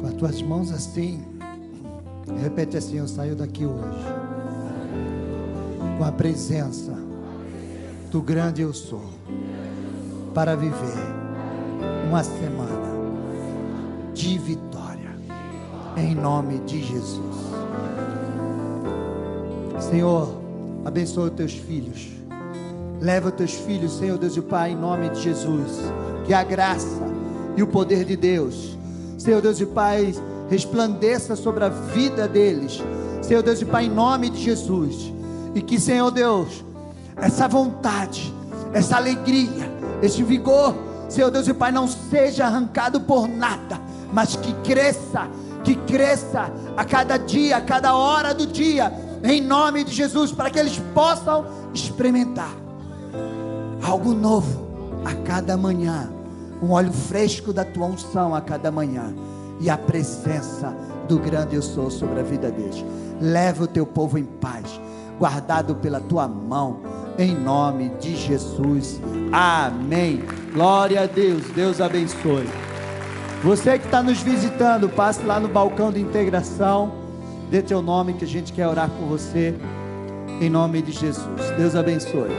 [0.00, 1.24] Com as tuas mãos assim,
[2.40, 4.06] repete assim: Eu saio daqui hoje.
[5.98, 6.96] Com a presença
[8.12, 9.02] do grande eu sou.
[10.32, 11.13] Para viver
[12.06, 12.94] uma semana
[14.12, 15.10] de vitória
[15.96, 17.36] em nome de Jesus.
[19.80, 20.40] Senhor,
[20.84, 22.08] abençoa os teus filhos.
[23.00, 25.82] Leva os teus filhos, Senhor Deus e Pai, em nome de Jesus.
[26.26, 27.02] Que a graça
[27.56, 28.76] e o poder de Deus,
[29.18, 30.12] Senhor Deus e Pai,
[30.48, 32.82] resplandeça sobre a vida deles.
[33.22, 35.12] Senhor Deus e Pai, em nome de Jesus.
[35.54, 36.64] E que, Senhor Deus,
[37.16, 38.32] essa vontade,
[38.72, 39.70] essa alegria,
[40.02, 40.74] esse vigor,
[41.14, 43.80] Senhor Deus e Pai, não seja arrancado por nada,
[44.12, 45.28] mas que cresça,
[45.62, 48.92] que cresça a cada dia, a cada hora do dia,
[49.22, 52.50] em nome de Jesus, para que eles possam experimentar
[53.80, 54.66] algo novo
[55.04, 56.10] a cada manhã,
[56.60, 59.14] um óleo fresco da tua unção a cada manhã
[59.60, 60.74] e a presença
[61.06, 62.84] do grande eu sou sobre a vida deles.
[63.20, 64.80] Leva o teu povo em paz,
[65.16, 66.80] guardado pela tua mão,
[67.16, 69.00] em nome de Jesus.
[69.32, 70.43] Amém.
[70.54, 71.42] Glória a Deus.
[71.48, 72.48] Deus abençoe.
[73.42, 76.92] Você que está nos visitando, passe lá no balcão de integração.
[77.50, 79.52] Dê teu nome que a gente quer orar com você.
[80.40, 81.50] Em nome de Jesus.
[81.58, 82.30] Deus abençoe.